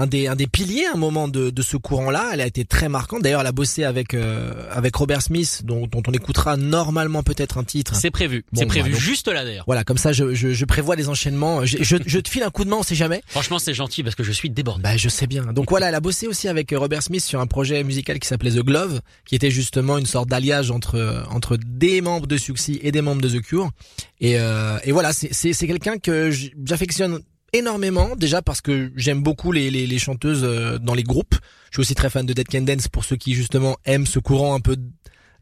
un 0.00 0.06
des 0.06 0.26
un 0.26 0.36
des 0.36 0.46
piliers 0.46 0.86
à 0.86 0.94
un 0.94 0.98
moment 0.98 1.28
de, 1.28 1.50
de 1.50 1.62
ce 1.62 1.76
courant-là. 1.76 2.30
Elle 2.32 2.40
a 2.40 2.46
été 2.46 2.64
très 2.64 2.88
marquante. 2.88 3.22
D'ailleurs, 3.22 3.40
elle 3.42 3.46
a 3.46 3.52
bossé 3.52 3.84
avec 3.84 4.14
euh, 4.14 4.52
avec 4.70 4.94
Robert 4.96 5.22
Smith, 5.22 5.62
dont, 5.64 5.86
dont 5.86 6.02
on 6.06 6.12
écoutera 6.12 6.56
normalement 6.56 7.22
peut-être 7.22 7.58
un 7.58 7.64
titre. 7.64 7.94
C'est 7.94 8.10
prévu. 8.10 8.44
Bon, 8.52 8.60
c'est 8.60 8.66
prévu 8.66 8.90
bah, 8.90 8.96
donc- 8.96 9.00
juste 9.00 9.28
là 9.28 9.44
d'ailleurs. 9.44 9.64
Voilà, 9.66 9.84
comme 9.84 9.98
ça, 9.98 10.12
je, 10.12 10.34
je, 10.34 10.52
je 10.52 10.64
prévois 10.64 10.96
les 10.96 11.08
enchaînements. 11.08 11.64
Je, 11.64 11.78
je, 11.82 11.96
je 12.04 12.18
te 12.18 12.28
file 12.28 12.42
un 12.42 12.50
coup 12.50 12.64
de 12.64 12.70
main, 12.70 12.76
on 12.80 12.82
sait 12.82 12.94
jamais. 12.94 13.22
Franchement, 13.26 13.58
c'est 13.58 13.74
gentil 13.74 14.02
parce 14.02 14.14
que 14.14 14.22
je 14.24 14.32
suis 14.32 14.50
débordé. 14.50 14.82
Bah, 14.82 14.96
je 14.96 15.08
sais 15.08 15.26
bien. 15.26 15.52
Donc 15.52 15.70
voilà, 15.70 15.88
elle 15.90 15.94
a 15.94 16.00
bossé 16.00 16.26
aussi 16.26 16.48
avec 16.48 16.72
Robert 16.76 17.02
Smith 17.02 17.22
sur 17.22 17.40
un 17.40 17.46
projet 17.46 17.84
musical 17.84 18.18
qui 18.18 18.26
s'appelait 18.26 18.52
The 18.52 18.64
Glove, 18.64 19.00
qui 19.26 19.34
était 19.34 19.50
justement 19.50 19.98
une 19.98 20.06
sorte 20.06 20.28
d'alliage 20.28 20.70
entre 20.70 21.24
entre 21.30 21.56
des 21.56 22.00
membres 22.00 22.26
de 22.26 22.36
Suxy 22.36 22.80
et 22.82 22.90
des 22.92 23.02
membres 23.02 23.20
de 23.22 23.28
The 23.28 23.42
Cure. 23.42 23.70
Et, 24.20 24.38
euh, 24.38 24.78
et 24.84 24.92
voilà, 24.92 25.12
c'est 25.12 25.52
quelqu'un 25.66 25.98
que 25.98 26.30
j'affectionne 26.64 27.20
énormément 27.52 28.16
déjà 28.16 28.42
parce 28.42 28.60
que 28.60 28.92
j'aime 28.96 29.22
beaucoup 29.22 29.52
les, 29.52 29.70
les 29.70 29.86
les 29.86 29.98
chanteuses 29.98 30.42
euh, 30.44 30.78
dans 30.78 30.94
les 30.94 31.02
groupes. 31.04 31.34
Je 31.70 31.76
suis 31.76 31.80
aussi 31.82 31.94
très 31.94 32.10
fan 32.10 32.26
de 32.26 32.32
Dead 32.32 32.48
Can 32.48 32.62
Dance 32.62 32.88
pour 32.88 33.04
ceux 33.04 33.16
qui 33.16 33.34
justement 33.34 33.76
aiment 33.84 34.06
ce 34.06 34.18
courant 34.18 34.54
un 34.54 34.60
peu 34.60 34.76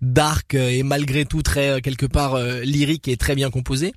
dark 0.01 0.55
euh, 0.55 0.69
et 0.69 0.83
malgré 0.85 1.25
tout 1.25 1.43
très 1.43 1.71
euh, 1.71 1.81
quelque 1.81 2.07
part 2.07 2.35
euh, 2.35 2.61
lyrique 2.61 3.09
et 3.09 3.17
très 3.17 3.35
bien 3.35 3.51
composé. 3.51 3.93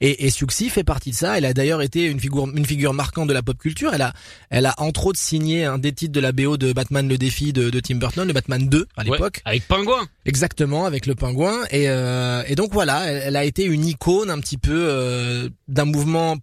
Et, 0.00 0.26
et 0.26 0.30
fait 0.70 0.84
partie 0.84 1.10
de 1.10 1.14
ça. 1.14 1.36
Elle 1.36 1.44
a 1.44 1.52
d'ailleurs 1.52 1.82
été 1.82 2.04
une 2.06 2.18
figure, 2.18 2.48
une 2.54 2.64
figure 2.64 2.94
marquante 2.94 3.28
de 3.28 3.34
la 3.34 3.42
pop 3.42 3.58
culture. 3.58 3.92
Elle 3.94 4.02
a, 4.02 4.12
elle 4.50 4.64
a 4.66 4.74
entre 4.78 5.06
autres 5.06 5.18
signé 5.18 5.64
un 5.64 5.78
des 5.78 5.92
titres 5.92 6.12
de 6.12 6.20
la 6.20 6.32
BO 6.32 6.56
de 6.56 6.72
Batman 6.72 7.06
le 7.08 7.18
défi 7.18 7.52
de, 7.52 7.68
de 7.70 7.80
Tim 7.80 7.96
Burton, 7.96 8.26
le 8.26 8.32
Batman 8.32 8.66
2 8.68 8.86
à 8.96 9.02
Ouais, 9.04 9.10
l'époque. 9.10 9.40
avec 9.44 9.68
Pingouin. 9.68 10.06
Exactement, 10.24 10.86
avec 10.86 11.04
le 11.06 11.14
pingouin. 11.14 11.58
Et, 11.70 11.88
euh, 11.88 12.42
et 12.46 12.54
donc 12.54 12.72
voilà, 12.72 13.04
elle, 13.06 13.22
elle 13.26 13.36
a 13.36 13.44
été 13.44 13.64
une 13.64 13.84
icône 13.84 14.30
un 14.30 14.38
petit 14.40 14.56
peu 14.58 14.72
euh, 14.88 15.50
d'un 15.68 15.84
mouvement 15.84 16.36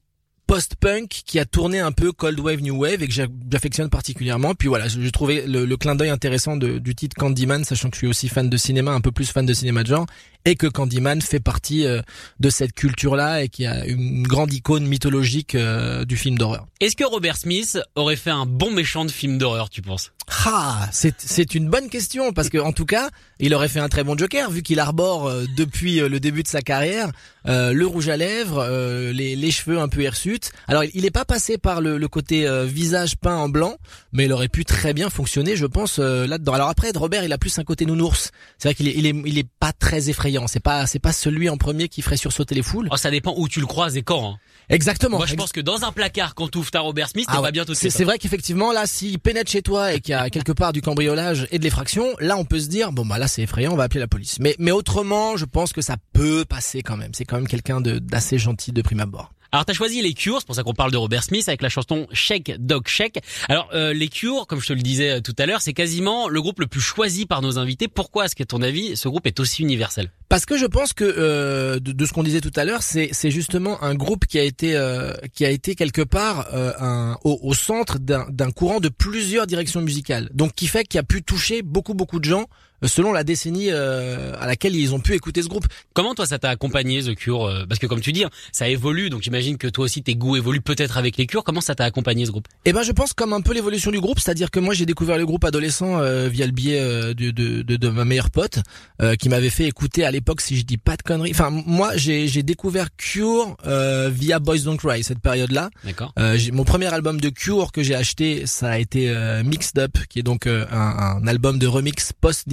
post-punk 0.52 1.08
qui 1.26 1.40
a 1.40 1.46
tourné 1.46 1.80
un 1.80 1.94
peu 1.94 2.12
Cold 2.12 2.38
Wave, 2.38 2.60
New 2.62 2.76
Wave 2.76 3.02
et 3.02 3.08
que 3.08 3.14
j'a- 3.14 3.28
j'affectionne 3.50 3.90
particulièrement. 3.90 4.54
Puis 4.54 4.68
voilà, 4.68 4.90
je 4.90 5.10
trouvais 5.10 5.46
le, 5.48 5.78
clin 5.78 5.96
d'œil 5.96 6.10
intéressant 6.10 6.58
du 6.58 6.94
titre 6.94 7.16
Candyman, 7.16 7.64
sachant 7.64 7.90
que 7.90 7.96
je 7.96 8.00
suis 8.00 8.08
aussi 8.08 8.28
fan 8.28 8.50
de 8.50 8.58
cinéma, 8.58 8.92
un 8.92 9.00
peu 9.00 9.14
plus 9.14 9.32
fan 9.32 9.46
de 9.46 9.54
cinéma 9.54 9.84
de 9.84 9.88
genre, 9.88 10.06
et 10.44 10.56
que 10.58 10.68
Candyman 10.68 11.22
fait 11.22 11.40
partie 11.40 11.86
euh, 11.86 12.02
de 12.42 12.50
cette 12.50 12.74
culture-là 12.74 13.44
et 13.44 13.48
qui 13.48 13.66
a 13.66 13.86
une 13.86 14.24
grande 14.24 14.52
icône 14.52 14.86
mythologique 14.86 15.56
euh, 15.56 16.04
du 16.04 16.18
film 16.18 16.38
d'horreur. 16.38 16.68
Est-ce 16.82 16.98
que 16.98 17.06
Robert 17.06 17.38
Smith 17.38 17.80
aurait 17.96 18.18
fait 18.18 18.32
un 18.32 18.46
bon 18.46 18.72
méchant 18.72 19.06
de 19.06 19.12
film 19.12 19.38
d'horreur, 19.38 19.70
tu 19.70 19.82
penses? 19.82 20.12
Ah, 20.46 20.88
c'est 20.92 21.16
c'est 21.20 21.56
une 21.56 21.70
bonne 21.70 21.90
question 21.90 22.32
parce 22.32 22.50
que 22.50 22.58
en 22.58 22.72
tout 22.72 22.86
cas, 22.86 23.10
il 23.40 23.54
aurait 23.54 23.68
fait 23.68 23.80
un 23.80 23.90
très 23.90 24.04
bon 24.04 24.18
Joker 24.18 24.50
vu 24.50 24.62
qu'il 24.62 24.80
arbore 24.80 25.28
euh, 25.28 25.46
depuis 25.58 26.00
euh, 26.00 26.08
le 26.08 26.20
début 26.20 26.42
de 26.44 26.48
sa 26.48 26.62
carrière 26.62 27.10
euh, 27.48 27.74
le 27.74 27.86
rouge 27.86 28.08
à 28.08 28.18
lèvres, 28.18 28.60
euh, 28.60 29.12
les, 29.12 29.36
les 29.36 29.52
cheveux 29.52 29.80
un 29.80 29.88
peu 29.90 30.04
hirsutes. 30.04 30.52
Alors 30.68 30.84
il 30.94 31.02
n'est 31.02 31.12
pas 31.12 31.26
passé 31.26 31.58
par 31.58 31.82
le, 31.82 31.98
le 31.98 32.08
côté 32.08 32.48
euh, 32.48 32.66
visage 32.66 33.18
peint 33.18 33.36
en 33.36 33.50
blanc, 33.50 33.76
mais 34.14 34.26
il 34.26 34.32
aurait 34.34 34.48
pu 34.48 34.64
très 34.64 34.94
bien 34.94 35.10
fonctionner, 35.10 35.56
je 35.56 35.66
pense 35.66 36.00
euh, 36.00 36.26
là-dedans. 36.28 36.54
Alors 36.54 36.70
après, 36.70 36.92
Robert, 36.96 37.24
il 37.24 37.34
a 37.34 37.38
plus 37.38 37.58
un 37.60 37.64
côté 37.64 37.86
nounours. 37.86 38.32
C'est 38.58 38.70
vrai 38.70 38.76
qu'il 38.76 38.88
est, 38.88 38.94
il 38.96 39.06
est 39.08 39.16
il 39.26 39.38
est 39.38 39.48
pas 39.60 39.74
très 39.74 40.10
effrayant. 40.10 40.48
C'est 40.48 40.60
pas 40.62 40.88
c'est 40.88 41.00
pas 41.00 41.12
celui 41.14 41.50
en 41.50 41.58
premier 41.58 41.88
qui 41.90 42.02
ferait 42.02 42.18
sursauter 42.18 42.56
les 42.56 42.64
foules. 42.64 42.88
Oh, 42.92 42.98
ça 42.98 43.12
dépend 43.12 43.34
où 43.38 43.48
tu 43.50 43.60
le 43.60 43.66
croises 43.68 43.98
et 43.98 44.02
quand. 44.04 44.34
hein. 44.34 44.38
Exactement. 44.70 45.18
Moi, 45.18 45.26
je 45.26 45.36
pense 45.36 45.52
que 45.52 45.60
dans 45.60 45.84
un 45.84 45.92
placard, 45.92 46.34
quand 46.36 46.48
tu 46.50 46.60
ouvres 46.60 46.72
ta 46.72 46.80
Robert 46.80 47.10
Smith, 47.10 47.26
t'es 47.28 47.34
Ah 47.36 47.42
ouais. 47.42 47.52
bien 47.52 47.66
tout 47.66 47.74
de 47.74 47.78
C'est 47.78 47.90
c'est 47.90 48.06
vrai 48.06 48.18
qu'effectivement 48.20 48.72
là, 48.72 48.86
s'il 48.86 49.20
pénètre 49.20 49.52
chez 49.52 49.62
toi 49.62 49.94
et 49.94 50.00
qu'il 50.00 50.11
y 50.12 50.14
a 50.14 50.30
quelque 50.30 50.52
part 50.52 50.74
du 50.74 50.82
cambriolage 50.82 51.48
et 51.52 51.60
de 51.60 51.64
l'effraction, 51.64 52.06
là 52.20 52.38
on 52.38 52.46
peut 52.46 52.60
se 52.60 52.68
dire 52.68 52.92
bon 52.92 53.06
bah 53.06 53.18
là 53.18 53.28
c'est 53.28 53.44
effrayant, 53.44 53.74
on 53.74 53.78
va 53.78 53.84
appeler 53.84 54.00
la 54.00 54.08
police. 54.08 54.40
Mais 54.40 54.56
mais 54.60 54.72
autrement, 54.72 55.38
je 55.38 55.46
pense 55.46 55.74
que 55.74 55.82
ça 55.82 55.96
peut 56.14 56.46
passer 56.46 56.82
quand 56.82 56.98
même. 56.98 57.12
C'est 57.14 57.26
quand 57.26 57.38
même 57.38 57.48
quelqu'un 57.48 57.82
de 57.82 58.00
d'assez 58.00 58.38
gentil 58.38 58.72
de 58.72 58.82
prime 58.82 59.00
abord. 59.00 59.32
Alors 59.54 59.66
t'as 59.66 59.74
choisi 59.74 60.02
les 60.02 60.14
Cures, 60.14 60.40
c'est 60.40 60.46
pour 60.46 60.56
ça 60.56 60.64
qu'on 60.64 60.74
parle 60.74 60.92
de 60.92 60.98
Robert 60.98 61.24
Smith 61.24 61.50
avec 61.50 61.62
la 61.62 61.68
chanson 61.68 62.08
Shake 62.14 62.54
Dog 62.60 62.88
Shake. 62.88 63.20
Alors 63.50 63.70
euh, 63.74 63.92
les 63.92 64.08
Cures, 64.08 64.48
comme 64.48 64.62
je 64.62 64.68
te 64.68 64.74
le 64.74 64.82
disais 64.82 65.18
euh, 65.18 65.20
tout 65.20 65.36
à 65.38 65.46
l'heure, 65.46 65.60
c'est 65.60 65.74
quasiment 65.74 66.30
le 66.30 66.42
groupe 66.42 66.62
le 66.62 66.68
plus 66.68 66.80
choisi 66.80 67.26
par 67.26 67.42
nos 67.42 67.60
invités. 67.60 67.90
Pourquoi 67.90 68.26
est-ce 68.26 68.36
qu'à 68.36 68.46
ton 68.46 68.62
avis, 68.62 68.96
ce 68.96 69.10
groupe 69.10 69.28
est 69.28 69.42
aussi 69.42 69.62
universel? 69.62 70.10
Parce 70.32 70.46
que 70.46 70.56
je 70.56 70.66
pense 70.66 70.94
que 70.94 71.04
euh, 71.04 71.82
de, 71.82 72.06
ce 72.06 72.14
qu'on 72.14 72.24
disait 72.24 72.40
tout 72.40 72.54
à 72.56 72.64
l'heure, 72.64 72.82
c'est 72.82 73.10
c'est 73.12 73.32
justement 73.32 73.84
un 73.84 73.96
groupe 73.96 74.26
qui 74.26 74.40
a 74.40 74.44
été 74.44 74.78
euh, 74.78 75.12
qui 75.34 75.44
a 75.44 75.50
été 75.50 75.76
quelque 75.76 76.02
part 76.02 76.48
euh, 76.54 76.72
un, 76.80 77.18
au, 77.26 77.38
au 77.44 77.54
centre 77.54 78.00
d'un 78.00 78.52
courant 78.52 78.80
de 78.80 78.88
plusieurs 78.88 79.46
directions 79.46 79.82
musicales. 79.82 80.30
Donc 80.34 80.54
qui 80.54 80.68
fait 80.68 80.86
qu'il 80.86 81.02
a 81.02 81.04
pu 81.04 81.24
toucher 81.24 81.62
beaucoup 81.62 81.94
beaucoup 81.94 82.22
de 82.22 82.24
gens 82.24 82.46
selon 82.84 83.12
la 83.14 83.24
décennie 83.24 83.68
euh, 83.72 84.34
à 84.40 84.48
laquelle 84.48 84.76
ils 84.76 84.94
ont 84.94 85.00
pu 85.00 85.14
écouter 85.14 85.42
ce 85.42 85.48
groupe. 85.48 85.66
Comment 85.94 86.16
toi 86.16 86.26
ça 86.26 86.40
t'a 86.40 86.50
accompagné 86.50 87.04
The 87.04 87.16
Cure 87.16 87.46
euh, 87.46 87.66
Parce 87.68 87.80
que 87.80 87.88
comme 87.88 88.02
tu 88.02 88.12
dis, 88.12 88.24
hein, 88.24 88.30
ça 88.52 88.68
évolue, 88.70 89.10
donc 89.10 89.22
j'imagine 89.22 89.58
que 89.58 89.68
toi 89.68 89.86
aussi 89.86 90.02
tes 90.04 90.16
goûts 90.16 90.36
évoluent 90.36 90.62
peut-être 90.62 90.98
avec 90.98 91.18
les 91.18 91.26
Cures. 91.26 91.44
Comment 91.44 91.62
ça 91.62 91.76
t'a 91.76 91.86
accompagné 91.86 92.26
ce 92.26 92.32
groupe? 92.32 92.48
Eh 92.66 92.74
ben, 92.74 92.84
je 92.84 92.92
pense 92.92 93.14
comme 93.14 93.34
un 93.34 93.42
peu 93.42 93.54
l'évolution 93.54 93.92
du 93.92 94.00
groupe, 94.00 94.20
c'est-à-dire 94.20 94.52
que 94.52 94.60
moi 94.60 94.74
j'ai 94.74 94.86
découvert 94.86 95.18
le 95.18 95.26
groupe 95.26 95.44
adolescent 95.44 96.00
euh, 96.00 96.28
via 96.28 96.46
le 96.46 96.52
biais 96.52 96.80
euh, 96.80 97.14
de, 97.14 97.32
de, 97.32 97.62
de, 97.62 97.76
de 97.76 97.90
ma 97.90 98.06
meilleure 98.06 98.30
pote 98.32 98.60
euh, 99.02 99.16
qui 99.16 99.30
m'avait 99.30 99.50
fait 99.50 99.66
écouter 99.66 100.04
à 100.06 100.12
l'époque, 100.12 100.42
si 100.42 100.58
je 100.58 100.64
dis 100.64 100.78
pas 100.78 100.96
de 100.98 101.02
conneries. 101.04 101.32
Enfin, 101.32 101.50
moi 101.50 101.96
j'ai 101.98 102.28
j'ai 102.28 102.44
découvert 102.44 102.88
Cure 102.98 103.58
euh, 103.66 104.10
via 104.14 104.40
Boys 104.40 104.60
Don't 104.60 104.78
Cry 104.78 105.04
cette 105.04 105.20
période-là. 105.20 105.70
D'accord 105.86 106.14
Euh, 106.20 106.38
mon 106.52 106.64
premier 106.64 106.94
album 106.94 107.20
de 107.20 107.30
Cure 107.30 107.72
que 107.72 107.84
j'ai 107.84 107.96
acheté, 107.96 108.46
ça 108.46 108.72
a 108.72 108.78
été 108.78 109.10
euh, 109.10 109.44
Mixed 109.44 109.78
Up, 109.80 109.98
qui 110.10 110.20
est 110.20 110.24
donc 110.24 110.48
euh, 110.48 110.66
un, 110.72 111.20
un 111.22 111.28
album 111.28 111.60
de 111.60 111.68
remix 111.68 112.12
post 112.20 112.48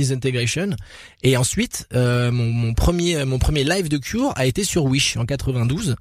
Et 1.23 1.37
ensuite, 1.37 1.87
euh, 1.95 2.31
mon, 2.31 2.75
premier 2.75 3.65
live 3.65 3.89
de 3.89 3.99
Cure 3.99 4.33
a 4.37 4.47
été 4.47 4.65
sur 4.65 4.85
Wish 4.85 5.17
en 5.17 5.25
92. 5.25 5.97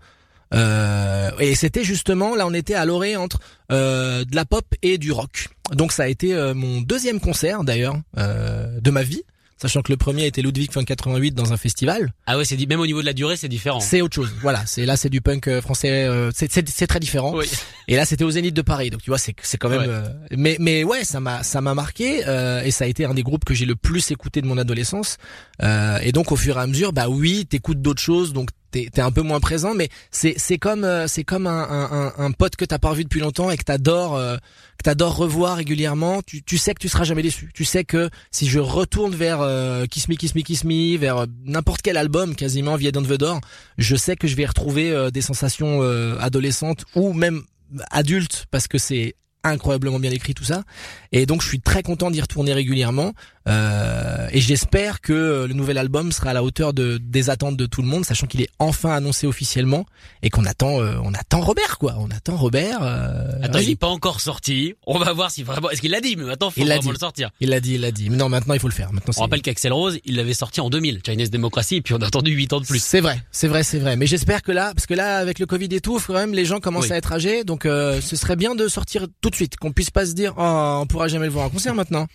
Euh, 0.54 1.32
et 1.40 1.56
c'était 1.56 1.84
justement 1.84 2.34
là 2.34 2.48
on 2.48 2.54
était 2.54 2.74
à 2.74 2.86
l'orée 2.86 3.18
entre 3.18 3.42
euh, 3.70 4.24
de 4.24 4.34
la 4.34 4.46
pop 4.46 4.66
et 4.82 4.98
du 4.98 5.12
rock. 5.12 5.50
Donc 5.74 5.92
ça 5.92 6.04
a 6.04 6.08
été 6.08 6.34
mon 6.56 6.80
deuxième 6.80 7.20
concert 7.20 7.66
d'ailleurs 7.66 7.98
de 8.16 8.90
ma 8.92 9.04
vie, 9.04 9.24
sachant 9.58 9.82
que 9.82 9.92
le 9.92 9.98
premier 9.98 10.26
était 10.26 10.42
Ludwig 10.42 10.72
fin 10.72 10.84
88 10.84 11.34
dans 11.34 11.54
un 11.54 11.58
festival. 11.58 12.14
Ah 12.26 12.38
ouais, 12.38 12.46
c'est 12.46 12.56
dit 12.56 12.68
même 12.68 12.80
au 12.80 12.86
niveau 12.86 13.02
de 13.02 13.06
la 13.06 13.14
durée, 13.14 13.38
c'est 13.38 13.50
différent. 13.50 13.80
C'est 13.80 14.02
autre 14.02 14.16
chose. 14.16 14.34
Voilà, 14.42 14.66
c'est 14.66 14.86
là 14.86 14.98
c'est 14.98 15.10
du 15.10 15.22
punk 15.22 15.48
euh, 15.48 15.62
français, 15.62 16.06
euh, 16.06 16.32
c'est 16.34 16.52
c'est 16.52 16.68
c'est 16.70 16.88
très 16.88 17.00
différent. 17.00 17.34
Oui. 17.36 17.46
Et 17.90 17.96
là, 17.96 18.06
c'était 18.06 18.26
au 18.26 18.32
Zénith 18.32 18.54
de 18.54 18.62
Paris, 18.62 18.90
donc 18.90 19.02
tu 19.02 19.10
vois, 19.10 19.18
c'est 19.18 19.34
c'est 19.42 19.58
quand 19.58 19.70
même. 19.70 19.82
Ouais. 19.82 19.88
euh, 19.88 20.10
mais 20.36 20.58
mais 20.60 20.84
ouais, 20.84 21.04
ça 21.06 21.20
m'a 21.20 21.42
ça 21.44 21.62
m'a 21.62 21.74
marqué 21.74 22.28
euh, 22.28 22.62
et 22.64 22.72
ça 22.72 22.84
a 22.84 22.88
été 22.88 23.06
un 23.06 23.14
des 23.14 23.24
groupes 23.24 23.46
que 23.46 23.54
j'ai 23.54 23.66
le 23.66 23.76
plus 23.76 24.12
écouté 24.12 24.42
de 24.42 24.48
mon 24.48 24.58
adolescence. 24.58 25.18
Euh, 25.64 25.98
et 26.04 26.12
donc 26.12 26.32
au 26.32 26.36
fur 26.36 26.58
et 26.58 26.62
à 26.62 26.68
mesure, 26.68 26.92
bah 26.92 27.08
oui, 27.10 27.46
t'écoutes 27.46 27.82
d'autres 27.82 28.02
choses, 28.02 28.34
donc 28.34 28.50
t'es 28.72 28.90
t'es 28.92 29.02
un 29.02 29.12
peu 29.12 29.22
moins 29.22 29.40
présent, 29.40 29.74
mais 29.74 29.90
c'est 30.12 30.36
c'est 30.38 30.58
comme 30.58 30.84
euh, 30.84 31.08
c'est 31.08 31.24
comme 31.24 31.48
un, 31.48 31.68
un, 31.70 32.14
un, 32.18 32.32
pote 32.32 32.56
que 32.56 32.66
t'as 32.66 32.80
pas 32.80 32.90
revu 32.90 33.04
depuis 33.04 33.20
longtemps 33.20 33.50
et 33.50 33.58
que 33.58 33.64
t'adores 33.64 34.16
euh, 34.16 34.38
que 34.78 34.84
t'adores 34.84 35.16
revoir 35.16 35.58
régulièrement. 35.58 36.22
Tu 36.22 36.44
tu 36.44 36.58
sais 36.58 36.74
que 36.74 36.80
tu 36.80 36.90
seras 36.90 37.04
jamais 37.04 37.24
déçu. 37.24 37.50
Tu 37.54 37.66
sais 37.66 37.84
que 37.84 38.10
si 38.32 38.48
je 38.48 38.60
retourne 38.60 39.16
vers 39.16 39.42
euh, 39.42 39.86
Kiss 39.86 40.08
Me 40.08 40.16
Kiss 40.16 40.36
Me 40.36 40.42
Kiss 40.42 40.64
Me, 40.64 40.98
vers 40.98 41.18
euh, 41.18 41.26
n'importe 41.46 41.82
quel 41.82 41.98
album 41.98 42.36
quasiment 42.36 42.76
via 42.76 42.92
Door, 42.92 43.42
je 43.78 43.96
sais 43.96 44.16
que 44.16 44.28
je 44.28 44.36
vais 44.36 44.46
retrouver 44.46 44.92
euh, 44.92 45.10
des 45.10 45.22
sensations 45.22 45.82
adolescentes 46.20 46.86
ou 46.96 47.14
même 47.14 47.44
adulte 47.92 48.46
parce 48.52 48.68
que 48.68 48.78
c'est 48.78 49.16
incroyablement 49.44 50.00
bien 50.00 50.12
écrit 50.12 50.34
tout 50.34 50.44
ça 50.44 50.64
et 51.12 51.26
donc 51.26 51.42
je 51.42 51.48
suis 51.48 51.60
très 51.60 51.84
content 51.84 52.12
d'y 52.12 52.22
retourner 52.22 52.54
régulièrement 52.54 53.14
euh, 53.48 54.28
et 54.32 54.42
j'espère 54.42 55.00
que 55.02 55.46
le 55.48 55.54
nouvel 55.54 55.78
album 55.78 56.12
sera 56.12 56.32
à 56.32 56.34
la 56.34 56.44
hauteur 56.44 56.74
de 56.74 56.98
des 57.02 57.30
attentes 57.30 57.56
de 57.58 57.66
tout 57.66 57.82
le 57.82 57.88
monde 57.88 58.04
sachant 58.06 58.28
qu'il 58.28 58.42
est 58.42 58.50
enfin 58.60 58.92
annoncé 58.94 59.26
officiellement 59.26 59.86
et 60.22 60.30
qu'on 60.30 60.46
attend 60.46 60.82
euh, 60.82 60.96
on 61.04 61.14
attend 61.14 61.40
Robert 61.42 61.78
quoi 61.78 61.96
on 61.98 62.10
attend 62.12 62.36
Robert 62.36 62.80
euh, 62.82 63.32
Attends, 63.42 63.60
il 63.60 63.66
vas-y. 63.66 63.72
est 63.72 63.76
pas 63.76 63.88
encore 63.88 64.20
sorti. 64.20 64.74
On 64.86 64.98
va 65.00 65.14
voir 65.14 65.32
si 65.32 65.44
vraiment. 65.44 65.70
Est-ce 65.70 65.82
qu'il 65.82 65.92
l'a 65.92 66.02
dit 66.02 66.16
Mais 66.18 66.24
maintenant, 66.24 66.50
faut 66.50 66.60
Il 66.60 66.66
vraiment 66.68 66.82
dit. 66.82 66.90
le 66.90 66.98
sortir. 66.98 67.30
il 67.40 67.50
l'a 67.50 67.60
dit 67.60 67.76
il 67.76 67.82
l'a 67.82 67.92
dit 67.92 68.10
mais 68.10 68.18
non 68.18 68.30
maintenant 68.30 68.54
il 68.54 68.60
faut 68.60 68.68
le 68.68 68.74
faire 68.74 68.92
maintenant 68.92 69.14
On 69.18 69.22
rappelle 69.22 69.42
qu'Axel 69.42 69.72
Rose, 69.74 70.00
il 70.06 70.16
l'avait 70.16 70.34
sorti 70.34 70.60
en 70.62 70.70
2000, 70.70 71.02
Chinese 71.06 71.30
Democracy, 71.32 71.76
et 71.78 71.82
puis 71.82 71.94
on 71.94 72.02
a 72.02 72.08
attendu 72.08 72.32
8 72.32 72.54
ans 72.54 72.60
de 72.62 72.66
plus. 72.66 72.82
C'est 72.82 73.00
vrai, 73.02 73.22
c'est 73.32 73.48
vrai, 73.48 73.64
c'est 73.64 73.80
vrai. 73.80 73.96
Mais 73.96 74.08
j'espère 74.08 74.42
que 74.42 74.52
là, 74.52 74.74
parce 74.74 74.86
que 74.86 74.94
là, 74.94 75.18
avec 75.18 75.40
le 75.40 75.46
Covid 75.46 75.70
et 75.72 75.80
tout, 75.82 76.00
quand 76.06 76.14
même, 76.14 76.34
les 76.34 76.46
gens 76.46 76.60
commencent 76.60 76.86
Oui. 76.86 76.94
à 76.94 76.98
être 76.98 77.12
âgés, 77.14 77.44
donc 77.44 77.66
euh, 77.66 78.02
ce 78.02 78.16
serait 78.16 78.36
bien 78.36 78.56
de 78.56 78.68
sortir 78.68 79.06
tout 79.22 79.30
de 79.30 79.36
suite, 79.36 79.58
qu'on 79.58 79.72
puisse 79.72 79.90
pas 79.92 80.06
se 80.06 80.14
dire, 80.14 80.34
oh, 80.38 80.42
on 80.82 80.86
pourra 80.98 81.10
jamais 81.10 81.28
le 81.28 81.32
voir 81.32 81.46
en 81.46 81.50
concert 81.52 81.76
maintenant. 81.76 82.08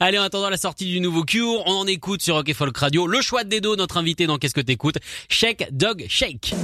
Allez, 0.00 0.18
en 0.18 0.22
attendant 0.22 0.48
la 0.48 0.56
sortie 0.56 0.86
du 0.86 1.00
nouveau 1.00 1.22
Cure, 1.22 1.62
on 1.66 1.72
en 1.72 1.86
écoute 1.86 2.22
sur 2.22 2.36
Rock 2.36 2.48
et 2.48 2.54
Folk 2.54 2.74
Radio. 2.78 3.06
Le 3.06 3.20
choix 3.20 3.44
de 3.44 3.50
Dedo, 3.50 3.76
notre 3.76 3.98
invité 3.98 4.26
dans 4.26 4.38
Qu'est-ce 4.38 4.54
que 4.54 4.62
t'écoutes? 4.62 4.96
Shake 5.28 5.68
Dog 5.70 6.06
Shake. 6.08 6.54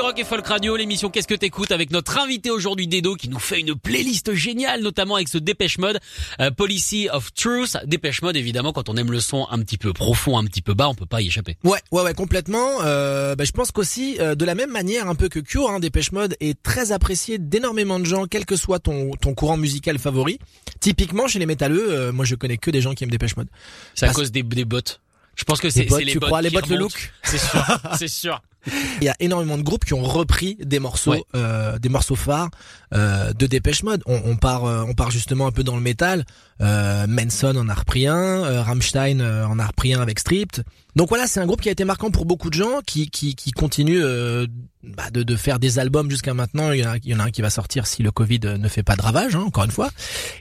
Sur 0.00 0.06
Rock 0.06 0.18
et 0.18 0.24
Folk 0.24 0.46
Radio, 0.46 0.76
l'émission 0.76 1.10
Qu'est-ce 1.10 1.28
que 1.28 1.34
t'écoutes 1.34 1.72
avec 1.72 1.90
notre 1.90 2.18
invité 2.18 2.50
aujourd'hui 2.50 2.86
Dedo 2.86 3.16
qui 3.16 3.28
nous 3.28 3.38
fait 3.38 3.60
une 3.60 3.74
playlist 3.74 4.32
géniale, 4.32 4.80
notamment 4.80 5.16
avec 5.16 5.28
ce 5.28 5.36
Dépêche 5.36 5.76
Mode, 5.76 6.00
euh, 6.40 6.50
Policy 6.50 7.10
of 7.12 7.34
Truth. 7.34 7.76
Dépêche 7.84 8.22
Mode, 8.22 8.36
évidemment, 8.36 8.72
quand 8.72 8.88
on 8.88 8.96
aime 8.96 9.12
le 9.12 9.20
son 9.20 9.46
un 9.50 9.58
petit 9.58 9.76
peu 9.76 9.92
profond, 9.92 10.38
un 10.38 10.44
petit 10.44 10.62
peu 10.62 10.72
bas, 10.72 10.88
on 10.88 10.94
peut 10.94 11.04
pas 11.04 11.20
y 11.20 11.26
échapper. 11.26 11.58
Ouais, 11.64 11.80
ouais, 11.92 12.00
ouais, 12.02 12.14
complètement. 12.14 12.78
Euh, 12.82 13.34
bah, 13.34 13.44
je 13.44 13.50
pense 13.52 13.72
qu'aussi, 13.72 14.16
euh, 14.20 14.34
de 14.34 14.44
la 14.46 14.54
même 14.54 14.70
manière, 14.70 15.06
un 15.06 15.14
peu 15.14 15.28
que 15.28 15.38
Cure, 15.38 15.68
hein, 15.68 15.80
Dépêche 15.80 16.12
Mode 16.12 16.34
est 16.40 16.60
très 16.62 16.92
apprécié 16.92 17.36
d'énormément 17.36 18.00
de 18.00 18.06
gens, 18.06 18.24
quel 18.26 18.46
que 18.46 18.56
soit 18.56 18.78
ton, 18.78 19.10
ton 19.20 19.34
courant 19.34 19.58
musical 19.58 19.98
favori. 19.98 20.38
Typiquement, 20.80 21.28
chez 21.28 21.40
les 21.40 21.46
métalleux, 21.46 21.92
euh, 21.92 22.10
moi 22.12 22.24
je 22.24 22.36
connais 22.36 22.56
que 22.56 22.70
des 22.70 22.80
gens 22.80 22.94
qui 22.94 23.04
aiment 23.04 23.10
Dépêche 23.10 23.36
Mode. 23.36 23.48
C'est 23.94 24.06
à 24.06 24.08
Parce- 24.08 24.16
cause 24.16 24.32
des, 24.32 24.42
des 24.44 24.64
bots. 24.64 24.80
Je 25.36 25.44
pense 25.44 25.60
que 25.60 25.68
c'est 25.68 25.84
bots, 25.84 25.98
les 25.98 26.06
tu 26.12 26.18
bots 26.18 26.26
crois, 26.26 26.40
les 26.42 26.50
bots, 26.50 26.60
le 26.68 26.76
look 26.76 27.12
C'est 27.22 27.38
sûr, 27.38 27.64
c'est 27.98 28.08
sûr. 28.08 28.42
Il 29.00 29.04
y 29.04 29.08
a 29.08 29.16
énormément 29.20 29.56
de 29.56 29.62
groupes 29.62 29.84
qui 29.84 29.94
ont 29.94 30.02
repris 30.02 30.56
des 30.62 30.78
morceaux, 30.80 31.12
Ouais. 31.12 31.22
euh, 31.34 31.78
des 31.78 31.88
morceaux 31.88 32.16
phares 32.16 32.50
euh, 32.94 33.32
de 33.32 33.46
Dépêche 33.46 33.82
Mode. 33.82 34.02
On, 34.06 34.20
on 34.24 34.36
part, 34.36 34.64
euh, 34.64 34.84
on 34.86 34.94
part 34.94 35.10
justement 35.10 35.46
un 35.46 35.52
peu 35.52 35.62
dans 35.64 35.76
le 35.76 35.82
métal. 35.82 36.24
Euh, 36.60 37.06
Manson 37.06 37.56
en 37.56 37.68
a 37.68 37.74
repris 37.74 38.06
un, 38.06 38.14
euh, 38.16 38.62
Rammstein 38.62 39.20
euh, 39.20 39.46
en 39.46 39.58
a 39.58 39.66
repris 39.66 39.94
un 39.94 40.02
avec 40.02 40.18
Stripped. 40.18 40.64
Donc 40.96 41.08
voilà, 41.08 41.26
c'est 41.26 41.40
un 41.40 41.46
groupe 41.46 41.60
qui 41.60 41.68
a 41.68 41.72
été 41.72 41.84
marquant 41.84 42.10
pour 42.10 42.24
beaucoup 42.26 42.50
de 42.50 42.54
gens, 42.54 42.80
qui 42.84 43.08
qui, 43.10 43.34
qui 43.36 43.52
continue 43.52 44.02
euh, 44.02 44.46
bah, 44.82 45.10
de, 45.12 45.22
de 45.22 45.36
faire 45.36 45.58
des 45.60 45.78
albums 45.78 46.10
jusqu'à 46.10 46.34
maintenant. 46.34 46.72
Il 46.72 46.80
y, 46.80 46.86
en 46.86 46.90
a, 46.90 46.96
il 46.98 47.08
y 47.08 47.14
en 47.14 47.20
a 47.20 47.24
un 47.24 47.30
qui 47.30 47.42
va 47.42 47.48
sortir 47.50 47.86
si 47.86 48.02
le 48.02 48.10
Covid 48.10 48.40
ne 48.58 48.68
fait 48.68 48.82
pas 48.82 48.96
de 48.96 49.02
ravage, 49.02 49.36
hein, 49.36 49.44
encore 49.46 49.64
une 49.64 49.70
fois. 49.70 49.90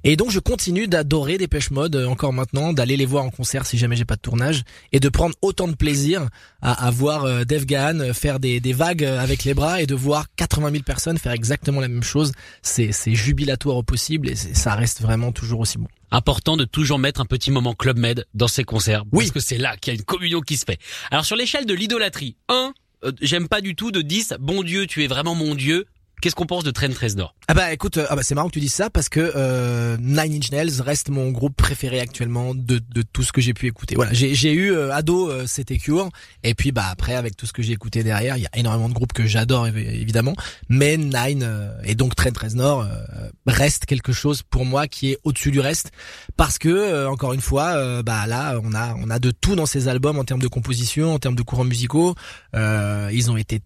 Et 0.03 0.15
donc 0.17 0.31
je 0.31 0.39
continue 0.39 0.87
d'adorer 0.87 1.37
Dépêche 1.37 1.69
Mode 1.71 1.95
encore 1.95 2.33
maintenant, 2.33 2.73
d'aller 2.73 2.97
les 2.97 3.05
voir 3.05 3.23
en 3.23 3.29
concert 3.29 3.65
si 3.65 3.77
jamais 3.77 3.95
j'ai 3.95 4.05
pas 4.05 4.15
de 4.15 4.21
tournage, 4.21 4.63
et 4.91 4.99
de 4.99 5.07
prendre 5.07 5.35
autant 5.41 5.67
de 5.67 5.75
plaisir 5.75 6.27
à, 6.61 6.85
à 6.87 6.91
voir 6.91 7.23
euh, 7.25 7.43
Dave 7.45 7.65
Gahan 7.65 8.08
faire 8.13 8.39
des, 8.39 8.59
des 8.59 8.73
vagues 8.73 9.03
euh, 9.03 9.19
avec 9.19 9.43
les 9.43 9.53
bras 9.53 9.81
et 9.81 9.85
de 9.85 9.95
voir 9.95 10.25
80 10.35 10.71
000 10.71 10.83
personnes 10.83 11.17
faire 11.17 11.31
exactement 11.31 11.81
la 11.81 11.87
même 11.87 12.03
chose. 12.03 12.31
C'est 12.61 12.91
c'est 12.91 13.15
jubilatoire 13.15 13.77
au 13.77 13.83
possible 13.83 14.29
et 14.29 14.35
ça 14.35 14.75
reste 14.75 15.01
vraiment 15.01 15.31
toujours 15.31 15.61
aussi 15.61 15.77
bon. 15.77 15.87
Important 16.11 16.57
de 16.57 16.65
toujours 16.65 16.99
mettre 16.99 17.21
un 17.21 17.25
petit 17.25 17.51
moment 17.51 17.73
Club 17.73 17.97
Med 17.97 18.25
dans 18.33 18.47
ses 18.47 18.63
concerts. 18.63 19.03
Oui. 19.11 19.25
Parce 19.25 19.31
que 19.31 19.39
c'est 19.39 19.57
là 19.57 19.77
qu'il 19.77 19.93
y 19.93 19.95
a 19.95 19.99
une 19.99 20.05
communion 20.05 20.41
qui 20.41 20.57
se 20.57 20.65
fait. 20.65 20.79
Alors 21.11 21.25
sur 21.25 21.35
l'échelle 21.35 21.65
de 21.65 21.73
l'idolâtrie, 21.73 22.35
1, 22.49 22.73
j'aime 23.21 23.47
pas 23.47 23.61
du 23.61 23.75
tout, 23.75 23.91
de 23.91 24.01
10, 24.01 24.35
bon 24.39 24.63
Dieu, 24.63 24.87
tu 24.87 25.03
es 25.03 25.07
vraiment 25.07 25.35
mon 25.35 25.55
Dieu. 25.55 25.85
Qu'est-ce 26.21 26.35
qu'on 26.35 26.45
pense 26.45 26.63
de 26.63 26.71
Trent 26.71 26.87
Reznor 26.99 27.33
Ah 27.47 27.53
bah 27.53 27.71
écoute, 27.71 27.97
euh, 27.97 28.05
ah 28.09 28.15
bah 28.15 28.23
c'est 28.23 28.35
marrant 28.35 28.47
que 28.49 28.53
tu 28.53 28.59
dises 28.59 28.73
ça 28.73 28.89
parce 28.89 29.07
que 29.09 29.19
euh, 29.35 29.97
Nine 30.01 30.33
Inch 30.35 30.51
Nails 30.51 30.81
reste 30.81 31.09
mon 31.09 31.31
groupe 31.31 31.55
préféré 31.55 31.99
actuellement 31.99 32.53
de, 32.53 32.79
de 32.79 33.01
tout 33.01 33.23
ce 33.23 33.31
que 33.31 33.41
j'ai 33.41 33.53
pu 33.53 33.67
écouter. 33.67 33.95
Voilà, 33.95 34.11
j'ai 34.13 34.51
eu 34.53 34.71
euh, 34.73 34.93
ado 34.93 35.29
euh, 35.29 35.45
c'était 35.47 35.77
Cure 35.77 36.09
et 36.43 36.53
puis 36.55 36.71
bah 36.71 36.85
après 36.89 37.15
avec 37.15 37.37
tout 37.37 37.45
ce 37.45 37.53
que 37.53 37.61
j'ai 37.61 37.73
écouté 37.73 38.03
derrière, 38.03 38.35
il 38.37 38.43
y 38.43 38.45
a 38.47 38.57
énormément 38.57 38.89
de 38.89 38.93
groupes 38.93 39.13
que 39.13 39.25
j'adore 39.25 39.67
évi- 39.67 39.85
évidemment, 40.01 40.35
mais 40.67 40.97
Nine 40.97 41.43
euh, 41.43 41.71
et 41.83 41.95
donc 41.95 42.15
Trent 42.15 42.37
Reznor 42.39 42.81
euh, 42.81 43.29
reste 43.47 43.85
quelque 43.85 44.11
chose 44.11 44.43
pour 44.43 44.65
moi 44.65 44.87
qui 44.87 45.11
est 45.11 45.17
au-dessus 45.23 45.51
du 45.51 45.59
reste 45.59 45.91
parce 46.37 46.57
que 46.57 47.05
encore 47.07 47.33
une 47.33 47.41
fois 47.41 48.01
bah 48.03 48.27
là 48.27 48.59
on 48.63 48.73
a 48.73 48.93
on 48.95 49.09
a 49.09 49.19
de 49.19 49.31
tout 49.31 49.55
dans 49.55 49.65
ces 49.65 49.87
albums 49.87 50.19
en 50.19 50.23
termes 50.23 50.41
de 50.41 50.47
composition, 50.47 51.13
en 51.13 51.19
termes 51.19 51.35
de 51.35 51.41
courants 51.43 51.63
musicaux, 51.63 52.15
ils 52.53 53.31
ont 53.31 53.37
été 53.37 53.61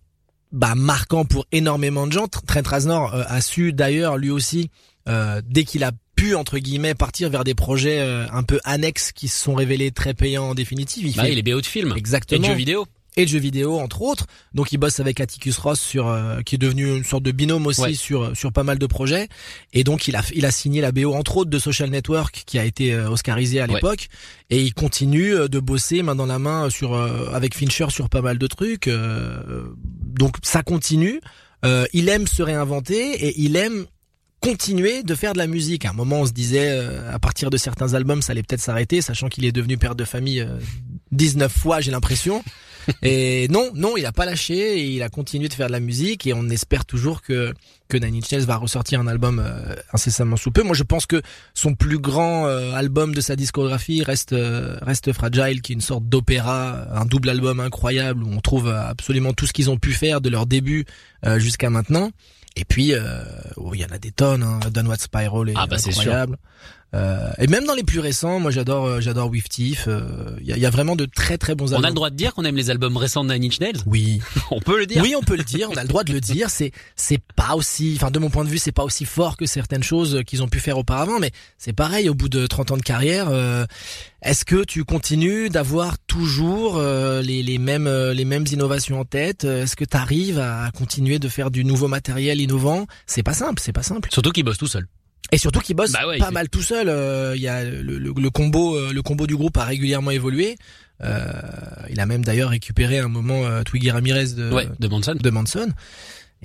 bah, 0.53 0.75
marquant 0.75 1.25
pour 1.25 1.45
énormément 1.51 2.07
de 2.07 2.13
gens. 2.13 2.25
Tr- 2.25 2.45
Trent 2.45 2.61
Reznor 2.65 3.13
euh, 3.13 3.23
a 3.27 3.41
su 3.41 3.73
d'ailleurs 3.73 4.17
lui 4.17 4.29
aussi, 4.29 4.69
euh, 5.09 5.41
dès 5.45 5.65
qu'il 5.65 5.83
a 5.83 5.91
pu 6.15 6.35
entre 6.35 6.59
guillemets 6.59 6.93
partir 6.93 7.29
vers 7.29 7.43
des 7.43 7.55
projets 7.55 7.99
euh, 7.99 8.25
un 8.31 8.43
peu 8.43 8.59
annexes 8.63 9.11
qui 9.11 9.27
se 9.27 9.41
sont 9.43 9.55
révélés 9.55 9.91
très 9.91 10.13
payants 10.13 10.49
en 10.51 10.53
définitive. 10.55 11.05
Il 11.07 11.15
Bah, 11.15 11.23
fait 11.23 11.33
il 11.33 11.39
est 11.39 11.43
BO 11.43 11.59
de 11.59 11.65
film. 11.65 11.89
Et 11.89 11.93
de 11.93 11.97
exactement 11.97 12.47
jeux 12.47 12.53
vidéo. 12.53 12.85
Et 13.15 13.25
de 13.25 13.29
jeux 13.29 13.39
vidéo 13.39 13.79
entre 13.79 14.01
autres. 14.01 14.25
Donc 14.53 14.71
il 14.71 14.77
bosse 14.77 14.99
avec 14.99 15.19
Atticus 15.19 15.57
Ross 15.57 15.79
sur 15.79 16.07
euh, 16.07 16.41
qui 16.41 16.55
est 16.55 16.57
devenu 16.57 16.95
une 16.97 17.03
sorte 17.03 17.23
de 17.23 17.31
binôme 17.31 17.67
aussi 17.67 17.81
Ouais. 17.81 17.93
sur 17.93 18.35
sur 18.35 18.51
pas 18.51 18.63
mal 18.63 18.79
de 18.79 18.85
projets 18.87 19.27
et 19.73 19.83
donc 19.83 20.07
il 20.07 20.15
a 20.15 20.21
il 20.33 20.45
a 20.45 20.51
signé 20.51 20.81
la 20.81 20.91
BO 20.91 21.13
entre 21.13 21.37
autres 21.37 21.49
de 21.49 21.59
Social 21.59 21.89
Network 21.89 22.43
qui 22.45 22.57
a 22.59 22.65
été 22.65 22.93
euh, 22.93 23.09
oscarisé 23.09 23.59
à 23.59 23.65
Ouais. 23.67 23.75
l'époque 23.75 24.07
et 24.49 24.61
il 24.61 24.73
continue 24.73 25.33
euh, 25.35 25.47
de 25.47 25.59
bosser 25.59 26.01
main 26.03 26.15
dans 26.15 26.25
la 26.25 26.39
main 26.39 26.69
sur 26.69 26.93
euh, 26.95 27.29
avec 27.33 27.55
Fincher 27.55 27.87
sur 27.89 28.09
pas 28.09 28.21
mal 28.21 28.37
de 28.37 28.47
trucs. 28.47 28.87
euh, 28.87 29.63
donc 29.85 30.35
ça 30.43 30.63
continue. 30.63 31.19
Euh, 31.65 31.85
il 31.93 32.09
aime 32.09 32.27
se 32.27 32.43
réinventer 32.43 33.25
et 33.27 33.33
il 33.39 33.55
aime 33.55 33.85
continuer 34.41 35.03
de 35.03 35.15
faire 35.15 35.31
de 35.33 35.37
la 35.37 35.47
musique. 35.47 35.85
À 35.85 35.91
un 35.91 35.93
moment, 35.93 36.19
on 36.21 36.25
se 36.25 36.33
disait, 36.33 36.67
euh, 36.69 37.09
à 37.13 37.17
partir 37.19 37.49
de 37.49 37.55
certains 37.55 37.93
albums, 37.93 38.21
ça 38.21 38.33
allait 38.33 38.43
peut-être 38.43 38.59
s'arrêter, 38.59 39.01
sachant 39.01 39.29
qu'il 39.29 39.45
est 39.45 39.53
devenu 39.53 39.77
père 39.77 39.95
de 39.95 40.03
famille 40.03 40.41
euh, 40.41 40.57
19 41.13 41.49
fois, 41.51 41.79
j'ai 41.79 41.91
l'impression. 41.91 42.43
et 43.01 43.47
non, 43.49 43.71
non, 43.75 43.97
il 43.97 44.05
a 44.05 44.11
pas 44.11 44.25
lâché, 44.25 44.79
et 44.79 44.85
il 44.85 45.03
a 45.03 45.09
continué 45.09 45.47
de 45.47 45.53
faire 45.53 45.67
de 45.67 45.71
la 45.71 45.79
musique, 45.79 46.27
et 46.27 46.33
on 46.33 46.49
espère 46.49 46.85
toujours 46.85 47.21
que 47.21 47.53
que 47.89 47.97
Nine 47.97 48.15
Inch 48.15 48.31
Nails 48.31 48.45
va 48.45 48.57
ressortir 48.57 48.99
un 48.99 49.07
album 49.07 49.39
euh, 49.39 49.75
incessamment 49.93 50.35
sous 50.35 50.51
peu. 50.51 50.63
Moi, 50.63 50.75
je 50.75 50.83
pense 50.83 51.05
que 51.05 51.21
son 51.53 51.75
plus 51.75 51.99
grand 51.99 52.47
euh, 52.47 52.73
album 52.73 53.13
de 53.13 53.21
sa 53.21 53.35
discographie 53.35 54.03
reste 54.03 54.33
euh, 54.33 54.77
reste 54.81 55.13
Fragile, 55.13 55.61
qui 55.61 55.73
est 55.73 55.75
une 55.75 55.81
sorte 55.81 56.05
d'opéra, 56.05 56.87
un 56.91 57.05
double 57.05 57.29
album 57.29 57.59
incroyable 57.59 58.23
où 58.23 58.29
on 58.31 58.39
trouve 58.39 58.69
absolument 58.69 59.33
tout 59.33 59.45
ce 59.45 59.53
qu'ils 59.53 59.69
ont 59.69 59.77
pu 59.77 59.91
faire 59.91 60.21
de 60.21 60.29
leur 60.29 60.45
début 60.45 60.85
jusqu'à 61.37 61.69
maintenant. 61.69 62.11
Et 62.55 62.65
puis, 62.65 62.93
oh, 63.57 63.71
il 63.73 63.81
y 63.81 63.85
en 63.85 63.89
a 63.93 63.97
des 63.97 64.11
tonnes. 64.11 64.43
Hein. 64.43 64.59
Downward 64.71 64.99
Spiral 64.99 65.49
est 65.49 65.53
Ah 65.55 65.67
bah, 65.67 65.77
sûr. 65.77 66.27
Euh, 66.93 67.31
et 67.39 67.47
même 67.47 67.65
dans 67.65 67.73
les 67.73 67.83
plus 67.83 67.99
récents, 67.99 68.39
moi 68.39 68.51
j'adore, 68.51 68.85
euh, 68.85 69.01
j'adore 69.01 69.29
With 69.31 69.49
Thief. 69.49 69.85
euh, 69.87 70.35
Il 70.41 70.47
y, 70.47 70.53
a, 70.53 70.57
il 70.57 70.61
y 70.61 70.65
a 70.65 70.69
vraiment 70.69 70.95
de 70.95 71.05
très 71.05 71.39
très 71.39 71.55
bons 71.55 71.71
On 71.73 71.77
albums. 71.77 71.85
a 71.85 71.89
le 71.89 71.95
droit 71.95 72.09
de 72.11 72.15
dire 72.15 72.33
qu'on 72.35 72.45
aime 72.45 72.55
les 72.55 72.69
albums 72.69 72.95
récents 72.97 73.23
de 73.23 73.33
Nine 73.33 73.45
Inch 73.45 73.59
Nails? 73.59 73.77
Oui, 73.87 74.21
On 74.51 74.59
peut 74.59 74.77
le 74.77 74.85
dire. 74.85 75.01
oui, 75.01 75.15
on 75.17 75.23
peut 75.23 75.35
le 75.35 75.43
dire. 75.43 75.69
On 75.71 75.75
a 75.75 75.81
le 75.81 75.87
droit 75.87 76.03
de 76.03 76.13
le 76.13 76.21
dire. 76.21 76.51
C'est 76.51 76.71
c'est 76.95 77.19
pas 77.35 77.55
aussi, 77.55 77.93
enfin 77.95 78.11
de 78.11 78.19
mon 78.19 78.29
point 78.29 78.43
de 78.43 78.49
vue, 78.49 78.59
c'est 78.59 78.71
pas 78.71 78.83
aussi 78.83 79.05
fort 79.05 79.37
que 79.37 79.45
certaines 79.47 79.81
choses 79.81 80.21
qu'ils 80.27 80.43
ont 80.43 80.47
pu 80.47 80.59
faire 80.59 80.77
auparavant. 80.77 81.19
Mais 81.19 81.31
c'est 81.57 81.73
pareil. 81.73 82.09
Au 82.09 82.13
bout 82.13 82.29
de 82.29 82.45
30 82.45 82.71
ans 82.71 82.77
de 82.77 82.83
carrière, 82.83 83.27
euh, 83.29 83.65
est-ce 84.21 84.45
que 84.45 84.63
tu 84.63 84.83
continues 84.83 85.49
d'avoir 85.49 85.97
toujours 86.05 86.77
euh, 86.77 87.21
les, 87.23 87.41
les 87.41 87.57
mêmes 87.57 87.87
euh, 87.87 88.13
les 88.13 88.25
mêmes 88.25 88.45
innovations 88.51 88.99
en 88.99 89.05
tête? 89.05 89.45
Est-ce 89.45 89.75
que 89.75 89.85
tu 89.85 89.97
arrives 89.97 90.37
à 90.39 90.69
continuer 90.77 91.17
de 91.17 91.27
faire 91.27 91.49
du 91.49 91.65
nouveau 91.65 91.87
matériel 91.87 92.39
innovant? 92.39 92.85
C'est 93.07 93.23
pas 93.23 93.33
simple. 93.33 93.59
C'est 93.63 93.73
pas 93.73 93.81
simple. 93.83 94.09
Surtout 94.11 94.31
qu'il 94.31 94.43
bosse 94.45 94.59
tout 94.59 94.67
seul. 94.67 94.85
Et 95.33 95.37
surtout 95.37 95.59
qu'il 95.59 95.75
bosse 95.75 95.91
Bah 95.91 96.07
ouais, 96.07 96.17
pas 96.19 96.31
mal 96.31 96.49
tout 96.49 96.61
seul. 96.61 96.87
euh, 96.89 97.33
Il 97.35 97.41
y 97.41 97.47
a 97.47 97.63
le, 97.63 97.97
le- 97.97 98.13
le 98.15 98.29
combo, 98.29 98.75
euh, 98.75 98.91
le 98.93 99.01
combo 99.01 99.27
du 99.27 99.35
groupe 99.35 99.57
a 99.57 99.65
régulièrement 99.65 100.11
évolué. 100.11 100.57
Euh, 101.03 101.23
il 101.89 101.99
a 101.99 102.05
même 102.05 102.23
d'ailleurs 102.23 102.51
récupéré 102.51 102.99
un 102.99 103.07
moment 103.09 103.45
euh, 103.45 103.63
Twiggy 103.63 103.91
Ramirez 103.91 104.27
de, 104.37 104.51
ouais, 104.51 104.67
de 104.79 104.87
Manson. 104.87 105.15
de 105.15 105.29
Manson. 105.29 105.69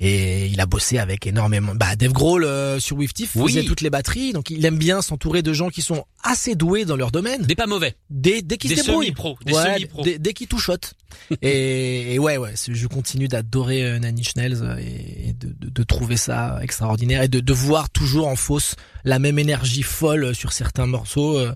Et 0.01 0.47
il 0.47 0.61
a 0.61 0.65
bossé 0.65 0.97
avec 0.97 1.27
énormément. 1.27 1.73
Bah, 1.75 1.97
Dave 1.97 2.13
Grohl 2.13 2.45
euh, 2.45 2.79
sur 2.79 2.95
With 2.97 3.13
Thief 3.13 3.35
Oui. 3.35 3.51
faisait 3.51 3.65
toutes 3.65 3.81
les 3.81 3.89
batteries, 3.89 4.31
donc 4.31 4.49
il 4.49 4.65
aime 4.65 4.77
bien 4.77 5.01
s'entourer 5.01 5.41
de 5.41 5.51
gens 5.51 5.67
qui 5.69 5.81
sont 5.81 6.05
assez 6.23 6.55
doués 6.55 6.85
dans 6.85 6.95
leur 6.95 7.11
domaine. 7.11 7.41
Des 7.41 7.55
pas 7.55 7.67
mauvais. 7.67 7.95
Qu'ils 8.09 8.45
Des 8.45 8.77
se 8.77 8.85
débrouillent. 8.85 9.07
semi-pros. 9.07 9.37
Des 9.45 9.53
Ouais, 9.53 10.33
qu'ils 10.33 10.47
touchotent. 10.47 10.93
et, 11.41 12.13
et 12.13 12.19
ouais, 12.19 12.37
ouais, 12.37 12.53
je 12.67 12.87
continue 12.87 13.27
d'adorer 13.27 13.83
euh, 13.83 13.99
Nanny 13.99 14.23
Schnells 14.23 14.59
euh, 14.61 14.77
et, 14.79 15.29
et 15.29 15.33
de, 15.33 15.47
de, 15.59 15.69
de 15.69 15.83
trouver 15.83 16.15
ça 16.15 16.59
extraordinaire 16.61 17.21
et 17.23 17.27
de, 17.27 17.41
de 17.41 17.53
voir 17.53 17.89
toujours 17.89 18.27
en 18.27 18.35
fausse 18.37 18.75
la 19.03 19.19
même 19.19 19.37
énergie 19.37 19.83
folle 19.83 20.33
sur 20.33 20.53
certains 20.53 20.85
morceaux. 20.85 21.37
euh, 21.37 21.53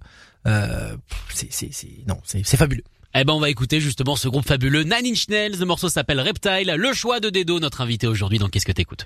euh, 0.48 0.98
c'est, 1.34 1.48
c'est, 1.50 1.70
c'est, 1.72 1.88
non, 2.08 2.18
c'est, 2.26 2.42
c'est 2.46 2.58
fabuleux. 2.58 2.84
Eh 3.16 3.26
ben 3.26 3.34
on 3.34 3.40
va 3.40 3.52
écouter 3.52 3.80
justement 3.80 4.16
ce 4.16 4.28
groupe 4.28 4.48
fabuleux 4.48 4.82
Nine 4.82 5.06
Inch 5.06 5.28
Nails. 5.30 5.58
Le 5.60 5.66
morceau 5.68 5.88
s'appelle 5.88 6.20
Reptile. 6.20 6.74
Le 6.76 6.94
choix 6.94 7.20
de 7.20 7.30
Dedo, 7.30 7.60
notre 7.60 7.82
invité 7.82 8.08
aujourd'hui 8.08 8.40
dans 8.40 8.50
Qu'est-ce 8.50 8.66
que 8.66 8.72
t'écoutes? 8.72 9.06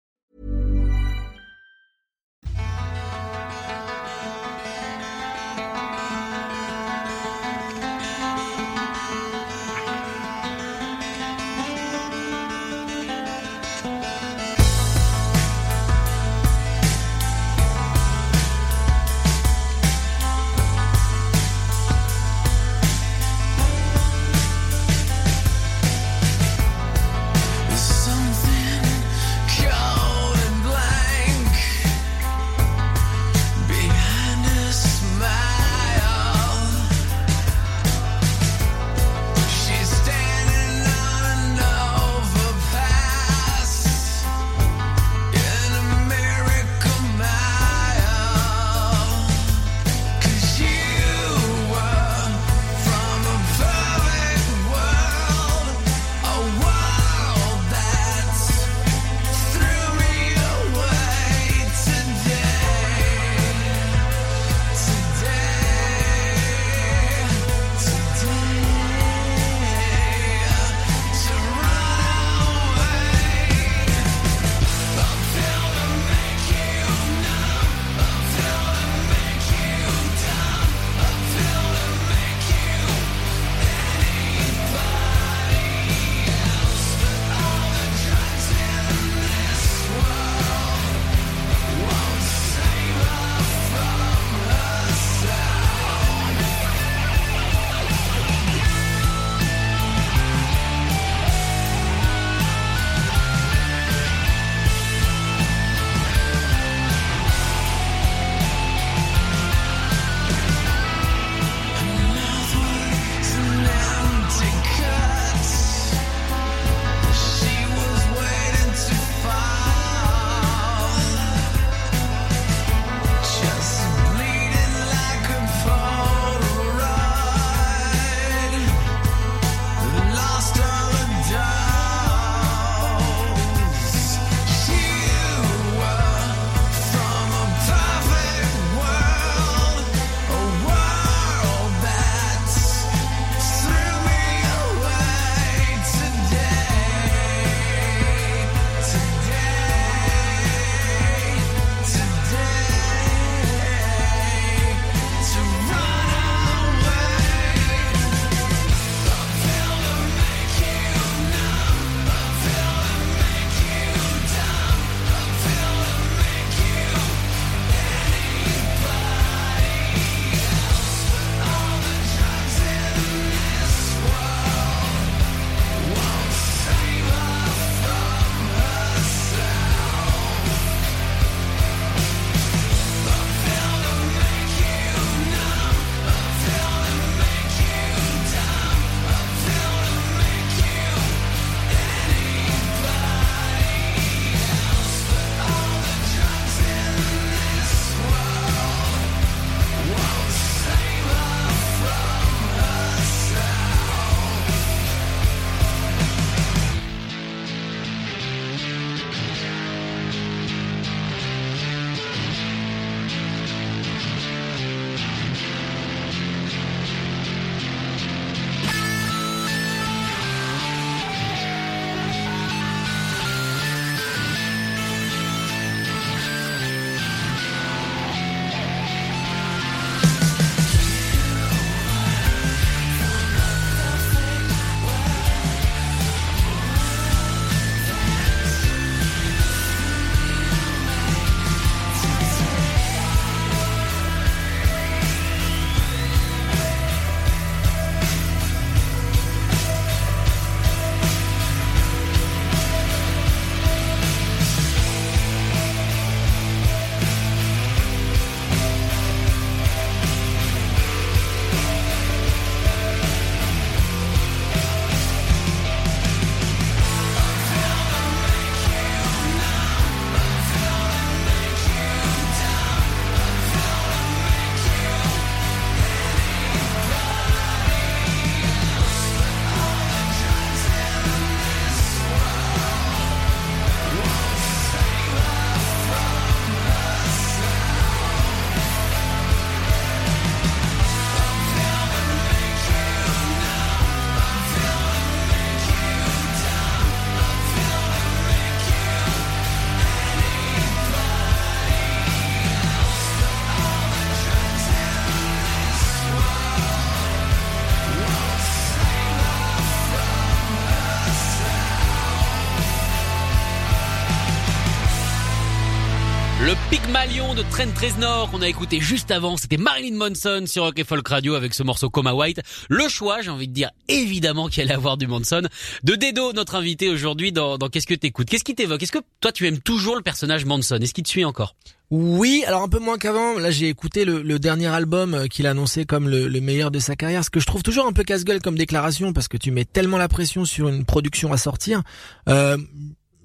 Pygmalion 317.31 317.35
de 317.35 317.49
Trent 317.49 317.81
Reznor 317.81 318.31
qu'on 318.31 318.41
a 318.41 318.47
écouté 318.47 318.79
juste 318.79 319.11
avant, 319.11 319.37
c'était 319.37 319.57
Marilyn 319.57 319.95
Manson 319.95 320.43
sur 320.45 320.63
Rock 320.63 320.81
Folk 320.83 321.07
Radio 321.07 321.35
avec 321.35 321.53
ce 321.53 321.63
morceau 321.63 321.89
Coma 321.89 322.13
White. 322.13 322.41
Le 322.69 322.87
choix, 322.87 323.21
j'ai 323.21 323.29
envie 323.29 323.47
de 323.47 323.53
dire 323.53 323.69
évidemment 323.87 324.47
qu'il 324.47 324.63
allait 324.63 324.73
avoir 324.73 324.97
du 324.97 325.07
Manson. 325.07 325.43
De 325.83 325.95
Dedo, 325.95 326.33
notre 326.33 326.55
invité 326.55 326.89
aujourd'hui 326.89 327.31
dans, 327.31 327.57
dans 327.57 327.69
Qu'est-ce 327.69 327.87
que 327.87 327.93
t'écoutes? 327.93 328.29
Qu'est-ce 328.29 328.43
qui 328.43 328.55
t'évoque? 328.55 328.83
Est-ce 328.83 328.91
que 328.91 328.99
toi 329.19 329.31
tu 329.31 329.47
aimes 329.47 329.59
toujours 329.59 329.95
le 329.95 330.01
personnage 330.01 330.45
Manson? 330.45 330.77
Est-ce 330.77 330.93
qu'il 330.93 331.03
te 331.03 331.09
suit 331.09 331.25
encore? 331.25 331.55
Oui, 331.89 332.43
alors 332.47 332.63
un 332.63 332.69
peu 332.69 332.79
moins 332.79 332.97
qu'avant. 332.97 333.37
Là, 333.37 333.51
j'ai 333.51 333.69
écouté 333.69 334.05
le, 334.05 334.39
dernier 334.39 334.67
album 334.67 335.13
euh, 335.13 335.27
qu'il 335.27 335.45
a 335.47 335.51
annoncé 335.51 335.85
comme 335.85 336.09
le, 336.09 336.27
le 336.27 336.41
meilleur 336.41 336.71
de 336.71 336.79
sa 336.79 336.95
carrière, 336.95 337.23
ce 337.23 337.29
que 337.29 337.39
je 337.39 337.45
trouve 337.45 337.63
toujours 337.63 337.85
un 337.85 337.93
peu 337.93 338.03
casse-gueule 338.03 338.41
comme 338.41 338.57
déclaration 338.57 339.13
parce 339.13 339.27
que 339.27 339.37
tu 339.37 339.51
mets 339.51 339.65
tellement 339.65 339.97
la 339.97 340.07
pression 340.07 340.45
sur 340.45 340.69
une 340.69 340.85
production 340.85 341.31
à 341.33 341.37
sortir. 341.37 341.81
Euh, 342.29 342.57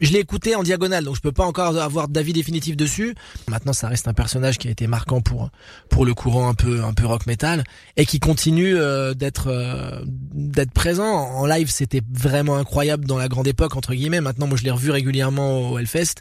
je 0.00 0.12
l'ai 0.12 0.18
écouté 0.18 0.54
en 0.54 0.62
diagonale, 0.62 1.04
donc 1.04 1.16
je 1.16 1.20
peux 1.20 1.32
pas 1.32 1.44
encore 1.44 1.76
avoir 1.78 2.08
d'avis 2.08 2.32
définitif 2.32 2.76
dessus. 2.76 3.14
Maintenant, 3.48 3.72
ça 3.72 3.88
reste 3.88 4.08
un 4.08 4.14
personnage 4.14 4.58
qui 4.58 4.68
a 4.68 4.70
été 4.70 4.86
marquant 4.86 5.20
pour 5.20 5.50
pour 5.88 6.04
le 6.04 6.14
courant 6.14 6.48
un 6.48 6.54
peu 6.54 6.82
un 6.84 6.92
peu 6.92 7.06
rock 7.06 7.26
metal 7.26 7.64
et 7.96 8.06
qui 8.06 8.20
continue 8.20 8.76
euh, 8.76 9.14
d'être 9.14 9.48
euh, 9.48 10.02
d'être 10.06 10.72
présent 10.72 11.06
en 11.06 11.46
live. 11.46 11.70
C'était 11.70 12.02
vraiment 12.12 12.56
incroyable 12.56 13.06
dans 13.06 13.18
la 13.18 13.28
grande 13.28 13.46
époque 13.46 13.76
entre 13.76 13.94
guillemets. 13.94 14.20
Maintenant, 14.20 14.46
moi, 14.46 14.56
je 14.58 14.64
l'ai 14.64 14.70
revu 14.70 14.90
régulièrement 14.90 15.70
au 15.70 15.78
Hellfest. 15.78 16.16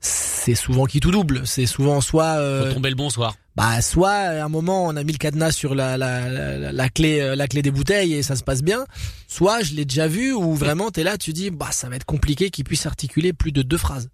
C'est 0.00 0.54
souvent 0.54 0.86
qui 0.86 1.00
tout 1.00 1.10
double. 1.10 1.42
C'est 1.44 1.66
souvent 1.66 2.00
soit 2.00 2.38
euh, 2.38 2.68
Faut 2.68 2.74
tomber 2.74 2.88
le 2.90 2.96
bonsoir. 2.96 3.36
bah 3.56 3.82
soit 3.82 4.10
à 4.10 4.44
un 4.44 4.48
moment 4.48 4.86
on 4.86 4.96
a 4.96 5.04
mis 5.04 5.12
le 5.12 5.18
cadenas 5.18 5.52
sur 5.52 5.74
la 5.74 5.98
la, 5.98 6.30
la, 6.30 6.72
la 6.72 6.88
clé 6.88 7.20
euh, 7.20 7.36
la 7.36 7.46
clé 7.48 7.60
des 7.60 7.70
bouteilles 7.70 8.14
et 8.14 8.22
ça 8.22 8.36
se 8.36 8.42
passe 8.44 8.62
bien 8.62 8.86
soit 9.28 9.60
je 9.62 9.74
l'ai 9.74 9.84
déjà 9.84 10.06
vu 10.06 10.32
où 10.32 10.54
vraiment 10.54 10.90
t'es 10.90 11.02
là 11.02 11.18
tu 11.18 11.32
dis 11.34 11.50
bah 11.50 11.68
ça 11.72 11.88
va 11.90 11.96
être 11.96 12.06
compliqué 12.06 12.48
qu'il 12.50 12.64
puisse 12.64 12.86
articuler 12.86 13.32
plus 13.34 13.52
de 13.52 13.60
deux 13.62 13.76
phrases 13.76 14.08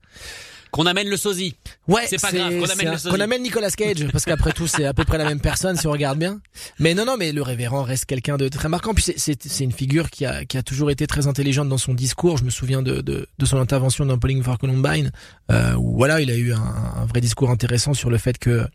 Qu'on 0.76 0.86
amène 0.86 1.08
le 1.08 1.16
sosie. 1.16 1.56
ouais 1.88 2.04
C'est 2.06 2.20
pas 2.20 2.30
grave, 2.30 2.52
qu'on 2.58 2.68
amène 2.68 2.88
un- 2.88 3.20
amène 3.20 3.42
Nicolas 3.42 3.70
Cage 3.70 4.06
parce 4.12 4.24
qu'après 4.26 4.52
tout 4.52 4.66
c'est 4.66 4.84
à 4.84 4.92
peu 4.94 5.04
près 5.04 5.18
la 5.18 5.24
même 5.24 5.40
personne 5.40 5.76
si 5.76 5.86
on 5.86 5.90
regarde 5.90 6.18
bien. 6.18 6.40
Mais 6.78 6.92
non 6.94 7.04
non 7.06 7.16
mais 7.18 7.32
le 7.32 7.42
révérend 7.42 7.82
reste 7.82 8.04
quelqu'un 8.04 8.36
de 8.36 8.46
très 8.48 8.68
marquant. 8.68 8.92
Puis 8.94 9.04
c'est 9.16 9.60
une 9.60 9.72
figure 9.72 10.10
qui 10.10 10.24
a 10.26 10.44
qui 10.44 10.58
a 10.58 10.62
toujours 10.62 10.90
été 10.90 11.06
très 11.06 11.26
intelligente 11.26 11.68
dans 11.68 11.78
son 11.78 11.94
discours. 11.94 12.36
Je 12.36 12.44
me 12.44 12.50
souviens 12.50 12.82
de 12.82 13.00
de, 13.00 13.26
de 13.38 13.46
son 13.46 13.58
intervention 13.58 14.04
dans 14.06 14.18
Polling 14.18 14.42
for 14.42 14.58
Columbine 14.58 15.10
euh, 15.50 15.74
où 15.76 15.96
voilà 15.96 16.20
il 16.20 16.30
a 16.30 16.36
eu 16.36 16.52
un, 16.52 16.58
un 17.02 17.06
vrai 17.06 17.20
discours 17.22 17.50
intéressant 17.50 17.94
sur 17.94 18.10
le 18.10 18.18
fait 18.18 18.36
que 18.38 18.66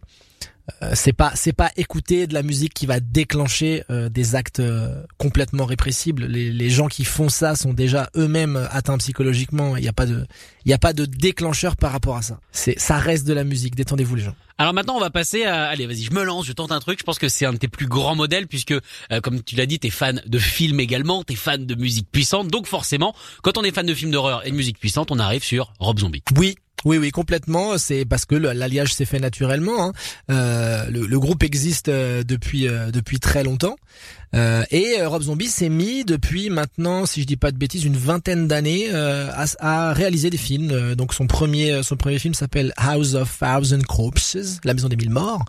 c'est 0.94 1.14
pas 1.14 1.32
c'est 1.36 1.54
pas 1.54 1.72
écouter 1.76 2.28
de 2.28 2.34
la 2.34 2.44
musique 2.44 2.74
qui 2.74 2.86
va 2.86 3.00
déclencher 3.00 3.84
euh, 3.90 4.10
des 4.10 4.36
actes 4.36 4.60
euh, 4.60 5.04
complètement 5.18 5.66
répressibles. 5.66 6.26
Les, 6.26 6.52
les 6.52 6.70
gens 6.70 6.88
qui 6.88 7.04
font 7.04 7.30
ça 7.30 7.56
sont 7.56 7.74
déjà 7.74 8.10
eux-mêmes 8.16 8.68
atteints 8.72 8.98
psychologiquement. 8.98 9.78
Il 9.78 9.84
y 9.84 9.88
a 9.88 9.94
pas 9.94 10.06
de 10.06 10.26
il 10.66 10.72
y 10.72 10.74
a 10.74 10.78
pas 10.78 10.94
de 10.94 11.06
déclencheur 11.06 11.76
par 11.76 11.92
rapport 11.92 12.18
à 12.18 12.22
ça. 12.22 12.40
C'est 12.52 12.80
ça 12.80 12.98
reste 12.98 13.26
de 13.26 13.34
la 13.34 13.44
musique. 13.44 13.76
Détendez-vous 13.76 14.16
les 14.16 14.24
gens. 14.24 14.36
Alors 14.58 14.76
maintenant, 14.76 14.96
on 14.96 15.00
va 15.00 15.10
passer 15.10 15.44
à... 15.44 15.70
Allez, 15.70 15.88
vas-y, 15.88 16.04
je 16.04 16.14
me 16.14 16.24
lance, 16.24 16.46
je 16.46 16.54
tente 16.54 16.72
un 16.72 16.80
truc. 16.80 17.00
Je 17.00 17.04
pense 17.04 17.18
que 17.18 17.30
c'est 17.30 17.48
un 17.48 17.54
de 17.54 17.58
tes 17.58 17.68
plus 17.68 17.88
grands 17.88 18.14
modèles 18.14 18.46
puisque, 18.46 18.74
euh, 18.74 19.20
comme 19.22 19.42
tu 19.42 19.56
l'as 19.56 19.66
dit, 19.66 19.80
t'es 19.80 19.90
fan 19.90 20.22
de 20.24 20.38
films 20.38 20.80
également, 20.80 21.24
t'es 21.24 21.34
fan 21.34 21.66
de 21.66 21.74
musique 21.74 22.08
puissante. 22.12 22.48
Donc 22.50 22.68
forcément, 22.68 23.16
quand 23.42 23.58
on 23.58 23.64
est 23.64 23.74
fan 23.74 23.88
de 23.88 23.94
films 23.96 24.12
d'horreur 24.12 24.46
et 24.46 24.52
de 24.52 24.56
musique 24.56 24.78
puissante, 24.78 25.10
on 25.10 25.18
arrive 25.18 25.44
sur 25.44 25.74
Rob 25.80 25.98
Zombie. 25.98 26.22
Oui. 26.38 26.58
Oui, 26.86 26.98
oui, 26.98 27.12
complètement. 27.12 27.78
C'est 27.78 28.06
parce 28.06 28.26
que 28.26 28.36
l'alliage 28.36 28.94
s'est 28.94 29.06
fait 29.06 29.20
naturellement. 29.20 29.88
hein. 29.90 29.94
Euh, 30.32 30.86
le, 30.90 31.06
le 31.06 31.20
groupe 31.20 31.44
existe 31.44 31.90
euh, 31.90 32.24
depuis 32.24 32.68
euh, 32.68 32.92
depuis 32.92 33.20
très 33.20 33.44
longtemps. 33.44 33.76
Euh, 34.34 34.64
et 34.72 34.96
euh, 35.00 35.10
Rob 35.10 35.24
Zombie 35.24 35.50
s'est 35.50 35.68
mis 35.68 36.06
depuis 36.06 36.50
maintenant, 36.50 37.06
si 37.06 37.22
je 37.22 37.28
dis 37.28 37.36
pas 37.36 37.52
de 37.52 37.58
bêtises, 37.58 37.84
une 37.84 37.98
vingtaine 37.98 38.48
d'années 38.48 38.88
euh, 38.94 39.30
à, 39.34 39.46
à 39.60 39.94
réaliser 39.94 40.30
des 40.30 40.38
films. 40.38 40.96
Donc 40.96 41.14
son 41.14 41.28
premier 41.28 41.84
son 41.84 41.98
premier 41.98 42.18
film 42.18 42.34
s'appelle 42.34 42.74
House 42.78 43.14
of 43.14 43.38
Thousand 43.40 43.82
Corpses, 43.88 44.60
la 44.64 44.74
maison 44.74 44.88
des 44.88 44.96
mille 44.96 45.10
morts. 45.10 45.44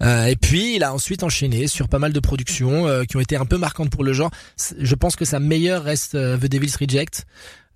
Et 0.00 0.36
puis 0.40 0.76
il 0.76 0.84
a 0.84 0.94
ensuite 0.94 1.22
enchaîné 1.22 1.66
sur 1.66 1.88
pas 1.88 1.98
mal 1.98 2.12
de 2.12 2.20
productions 2.20 2.86
qui 3.06 3.16
ont 3.16 3.20
été 3.20 3.36
un 3.36 3.44
peu 3.44 3.58
marquantes 3.58 3.90
pour 3.90 4.04
le 4.04 4.12
genre. 4.12 4.30
Je 4.78 4.94
pense 4.94 5.16
que 5.16 5.24
sa 5.24 5.40
meilleure 5.40 5.82
reste 5.82 6.12
The 6.12 6.46
Devil's 6.46 6.76
Reject. 6.76 7.26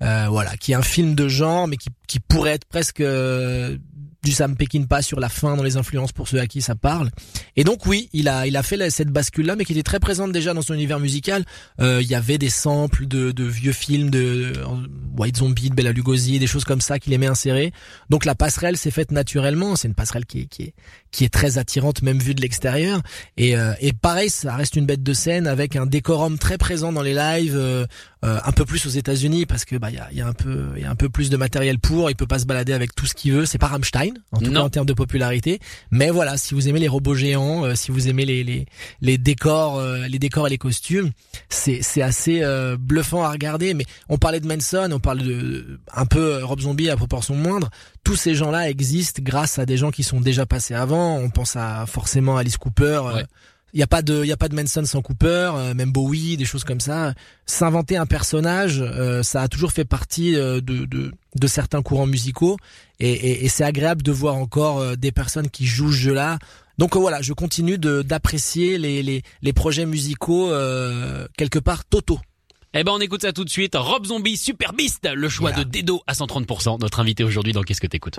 Euh, 0.02 0.26
voilà, 0.28 0.56
qui 0.56 0.72
est 0.72 0.74
un 0.74 0.82
film 0.82 1.14
de 1.14 1.28
genre, 1.28 1.68
mais 1.68 1.76
qui, 1.76 1.88
qui 2.08 2.18
pourrait 2.20 2.52
être 2.52 2.64
presque 2.64 3.00
euh, 3.00 3.78
du 4.22 4.30
Sam 4.30 4.56
Peckinpah 4.56 5.02
sur 5.02 5.18
la 5.18 5.28
fin 5.28 5.56
dans 5.56 5.62
les 5.62 5.76
influences 5.76 6.12
pour 6.12 6.28
ceux 6.28 6.38
à 6.38 6.46
qui 6.46 6.62
ça 6.62 6.74
parle. 6.74 7.10
Et 7.56 7.64
donc 7.64 7.86
oui, 7.86 8.08
il 8.12 8.28
a 8.28 8.46
il 8.46 8.56
a 8.56 8.62
fait 8.62 8.90
cette 8.90 9.08
bascule 9.08 9.46
là, 9.46 9.56
mais 9.56 9.64
qui 9.64 9.72
était 9.72 9.82
très 9.82 9.98
présente 9.98 10.32
déjà 10.32 10.54
dans 10.54 10.62
son 10.62 10.74
univers 10.74 11.00
musical. 11.00 11.44
Euh, 11.80 12.00
il 12.00 12.08
y 12.08 12.14
avait 12.14 12.38
des 12.38 12.48
samples 12.48 13.06
de, 13.06 13.32
de 13.32 13.44
vieux 13.44 13.72
films 13.72 14.10
de 14.10 14.52
euh, 14.56 14.64
White 15.18 15.38
Zombie, 15.38 15.70
de 15.70 15.74
Bela 15.74 15.92
Lugosi, 15.92 16.38
des 16.38 16.46
choses 16.46 16.64
comme 16.64 16.80
ça 16.80 16.98
qu'il 16.98 17.12
aimait 17.12 17.26
insérer. 17.26 17.72
Donc 18.10 18.24
la 18.24 18.34
passerelle 18.34 18.76
s'est 18.76 18.92
faite 18.92 19.10
naturellement. 19.10 19.74
C'est 19.74 19.88
une 19.88 19.94
passerelle 19.94 20.26
qui 20.26 20.46
qui 20.46 20.62
est 20.62 20.74
qui 21.12 21.24
est 21.24 21.32
très 21.32 21.58
attirante 21.58 22.02
même 22.02 22.18
vue 22.18 22.34
de 22.34 22.40
l'extérieur. 22.40 23.00
Et 23.36 23.56
euh, 23.56 23.72
et 23.80 23.92
pareil, 23.92 24.30
ça 24.30 24.56
reste 24.56 24.74
une 24.76 24.86
bête 24.86 25.02
de 25.02 25.12
scène 25.12 25.46
avec 25.46 25.76
un 25.76 25.86
décorum 25.86 26.38
très 26.38 26.58
présent 26.58 26.92
dans 26.92 27.02
les 27.02 27.14
lives. 27.14 27.56
euh, 27.56 27.86
euh, 28.24 28.38
un 28.44 28.52
peu 28.52 28.64
plus 28.64 28.86
aux 28.86 28.90
États-Unis 28.90 29.46
parce 29.46 29.64
que 29.64 29.74
bah 29.74 29.90
il 29.90 29.96
y 29.96 29.98
a, 29.98 30.06
il 30.12 30.16
y 30.18 30.20
a 30.20 30.26
un 30.28 30.32
peu 30.32 30.68
il 30.76 30.82
y 30.82 30.84
a 30.84 30.90
un 30.90 30.94
peu 30.94 31.08
plus 31.08 31.28
de 31.28 31.36
matériel 31.36 31.80
pour 31.80 32.08
il 32.08 32.14
peut 32.14 32.24
pas 32.28 32.38
se 32.38 32.46
balader 32.46 32.72
avec 32.72 32.94
tout 32.94 33.04
ce 33.04 33.14
qu'il 33.14 33.32
veut 33.32 33.46
c'est 33.46 33.58
pas 33.58 33.66
Rammstein 33.66 34.12
en 34.30 34.38
tout 34.38 34.44
Non. 34.52 34.60
cas 34.60 34.66
en 34.66 34.70
termes 34.70 34.86
de 34.86 34.92
popularité 34.92 35.58
mais 35.90 36.08
voilà 36.10 36.36
si 36.36 36.54
vous 36.54 36.68
aimez 36.68 36.78
les 36.78 36.86
robots 36.86 37.16
géants 37.16 37.64
euh, 37.64 37.74
si 37.74 37.90
vous 37.90 38.08
aimez 38.08 38.24
les 38.24 38.44
les, 38.44 38.66
les 39.00 39.18
décors 39.18 39.76
euh, 39.80 40.06
les 40.06 40.20
décors 40.20 40.46
et 40.46 40.50
les 40.50 40.56
costumes 40.58 41.10
c'est 41.48 41.80
c'est 41.82 42.00
assez 42.00 42.44
euh, 42.44 42.76
bluffant 42.78 43.24
à 43.24 43.30
regarder 43.32 43.74
mais 43.74 43.86
on 44.08 44.18
parlait 44.18 44.38
de 44.38 44.46
Manson 44.46 44.90
on 44.92 45.00
parle 45.00 45.18
de 45.24 45.80
un 45.92 46.06
peu 46.06 46.44
Rob 46.44 46.60
Zombie 46.60 46.90
à 46.90 46.96
proportion 46.96 47.34
moindre 47.34 47.70
tous 48.04 48.16
ces 48.16 48.34
gens-là 48.34 48.68
existent 48.68 49.22
grâce 49.22 49.58
à 49.58 49.66
des 49.66 49.76
gens 49.76 49.90
qui 49.90 50.02
sont 50.02 50.20
déjà 50.20 50.44
passés 50.46 50.74
avant 50.74 51.16
on 51.18 51.30
pense 51.30 51.56
à 51.56 51.86
forcément 51.86 52.36
Alice 52.36 52.56
Cooper 52.56 53.00
euh, 53.04 53.14
Ouais. 53.14 53.24
il 53.72 53.80
y 53.80 53.82
a 53.82 53.86
pas 53.86 54.02
de 54.02 54.24
il 54.24 54.32
a 54.32 54.36
pas 54.36 54.48
de 54.48 54.54
Manson 54.56 54.84
sans 54.84 55.02
Cooper, 55.02 55.52
euh, 55.54 55.74
même 55.74 55.92
Bowie, 55.92 56.36
des 56.36 56.44
choses 56.44 56.64
comme 56.64 56.80
ça. 56.80 57.14
S'inventer 57.46 57.96
un 57.96 58.06
personnage, 58.06 58.80
euh, 58.82 59.22
ça 59.22 59.42
a 59.42 59.48
toujours 59.48 59.72
fait 59.72 59.84
partie 59.84 60.32
de, 60.32 60.60
de 60.60 61.12
de 61.34 61.46
certains 61.46 61.80
courants 61.82 62.06
musicaux 62.06 62.56
et, 63.00 63.10
et, 63.12 63.44
et 63.44 63.48
c'est 63.48 63.64
agréable 63.64 64.02
de 64.02 64.12
voir 64.12 64.34
encore 64.36 64.96
des 64.96 65.12
personnes 65.12 65.48
qui 65.48 65.64
jouent 65.66 65.92
ce 65.92 65.96
jeu-là. 65.98 66.38
Donc 66.78 66.96
voilà, 66.96 67.22
je 67.22 67.32
continue 67.32 67.78
d'apprécier 67.78 68.78
les, 68.78 69.02
les 69.02 69.22
les 69.42 69.52
projets 69.52 69.86
musicaux 69.86 70.50
euh, 70.50 71.26
quelque 71.38 71.58
part 71.58 71.84
totaux. 71.84 72.20
Eh 72.74 72.84
ben, 72.84 72.92
on 72.92 73.00
écoute 73.00 73.20
ça 73.20 73.32
tout 73.34 73.44
de 73.44 73.50
suite. 73.50 73.74
Rob 73.76 74.06
Zombie, 74.06 74.38
Super 74.38 74.72
Beast, 74.72 75.06
le 75.12 75.28
choix 75.28 75.50
Voilà. 75.50 75.64
de 75.64 75.70
Dedo 75.70 76.02
à 76.06 76.14
130%. 76.14 76.80
Notre 76.80 77.00
invité 77.00 77.22
aujourd'hui 77.22 77.52
dans 77.52 77.62
Qu'est-ce 77.62 77.82
que 77.82 77.86
t'écoutes? 77.86 78.18